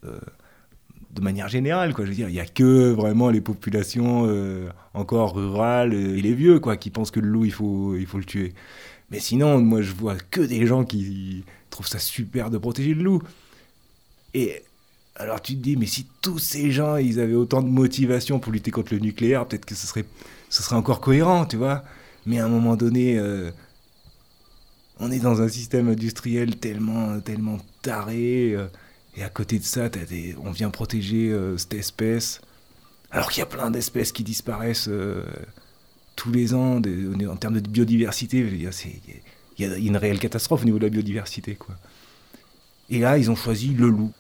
de 0.02 1.20
manière 1.20 1.48
générale 1.48 1.94
quoi, 1.94 2.04
je 2.04 2.10
veux 2.10 2.16
dire, 2.16 2.28
il 2.28 2.34
y 2.34 2.40
a 2.40 2.46
que 2.46 2.90
vraiment 2.92 3.30
les 3.30 3.40
populations 3.40 4.28
encore 4.94 5.34
rurales 5.34 5.94
et 5.94 6.20
les 6.20 6.34
vieux 6.34 6.60
quoi 6.60 6.76
qui 6.76 6.90
pensent 6.90 7.10
que 7.10 7.20
le 7.20 7.28
loup 7.28 7.44
il 7.44 7.52
faut 7.52 7.96
il 7.96 8.06
faut 8.06 8.18
le 8.18 8.24
tuer. 8.24 8.52
Mais 9.10 9.20
sinon, 9.20 9.60
moi 9.60 9.82
je 9.82 9.92
vois 9.92 10.16
que 10.16 10.40
des 10.40 10.66
gens 10.66 10.84
qui 10.84 11.44
trouvent 11.70 11.86
ça 11.86 11.98
super 11.98 12.50
de 12.50 12.58
protéger 12.58 12.94
le 12.94 13.02
loup. 13.02 13.22
Et 14.34 14.62
alors 15.18 15.40
tu 15.40 15.54
te 15.54 15.62
dis, 15.62 15.76
mais 15.76 15.86
si 15.86 16.06
tous 16.20 16.38
ces 16.38 16.70
gens, 16.70 16.96
ils 16.96 17.20
avaient 17.20 17.34
autant 17.34 17.62
de 17.62 17.68
motivation 17.68 18.38
pour 18.38 18.52
lutter 18.52 18.70
contre 18.70 18.92
le 18.92 19.00
nucléaire, 19.00 19.46
peut-être 19.46 19.64
que 19.64 19.74
ce 19.74 19.86
serait, 19.86 20.04
ce 20.50 20.62
serait 20.62 20.76
encore 20.76 21.00
cohérent, 21.00 21.46
tu 21.46 21.56
vois. 21.56 21.84
Mais 22.26 22.40
à 22.40 22.44
un 22.44 22.48
moment 22.48 22.76
donné, 22.76 23.18
euh, 23.18 23.50
on 24.98 25.10
est 25.12 25.20
dans 25.20 25.40
un 25.40 25.48
système 25.48 25.88
industriel 25.88 26.56
tellement, 26.56 27.20
tellement 27.20 27.58
taré. 27.82 28.52
Euh, 28.54 28.66
et 29.16 29.22
à 29.22 29.28
côté 29.28 29.58
de 29.58 29.64
ça, 29.64 29.88
on 30.44 30.50
vient 30.50 30.70
protéger 30.70 31.30
euh, 31.30 31.56
cette 31.56 31.74
espèce. 31.74 32.40
Alors 33.12 33.30
qu'il 33.30 33.38
y 33.38 33.42
a 33.42 33.46
plein 33.46 33.70
d'espèces 33.70 34.10
qui 34.10 34.24
disparaissent 34.24 34.90
tous 36.16 36.32
les 36.32 36.52
ans 36.52 36.82
en 36.82 37.36
termes 37.36 37.60
de 37.60 37.70
biodiversité. 37.70 38.38
Il 38.38 38.60
y, 39.58 39.64
a 39.64 39.76
une 39.76 39.96
réelle 39.96 40.18
catastrophe 40.18 40.62
au 40.62 40.64
niveau 40.64 40.78
de 40.78 40.84
la 40.84 40.90
biodiversité. 40.90 41.54
Quoi. 41.54 41.76
Et 42.90 42.98
là, 42.98 43.16
ils 43.16 43.30
ont 43.30 43.36
choisi 43.36 43.68
le 43.68 43.88
loup. 43.88 44.12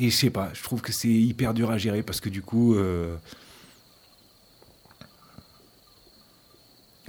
Et 0.00 0.10
je 0.10 0.16
sais 0.16 0.30
pas, 0.30 0.50
je 0.54 0.62
trouve 0.62 0.80
que 0.80 0.92
c'est 0.92 1.08
hyper 1.08 1.54
dur 1.54 1.70
à 1.70 1.78
gérer 1.78 2.02
parce 2.02 2.20
que 2.20 2.28
du 2.28 2.42
coup, 2.42 2.74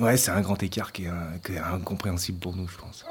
Ouais, 0.02 0.18
c'est 0.18 0.32
un 0.32 0.42
grand 0.42 0.62
écart 0.64 0.92
qui 0.92 1.06
est, 1.06 1.58
incompréhensible 1.60 2.40
pour 2.40 2.56
nous, 2.56 2.68
je 2.68 2.78
pense. 2.78 3.06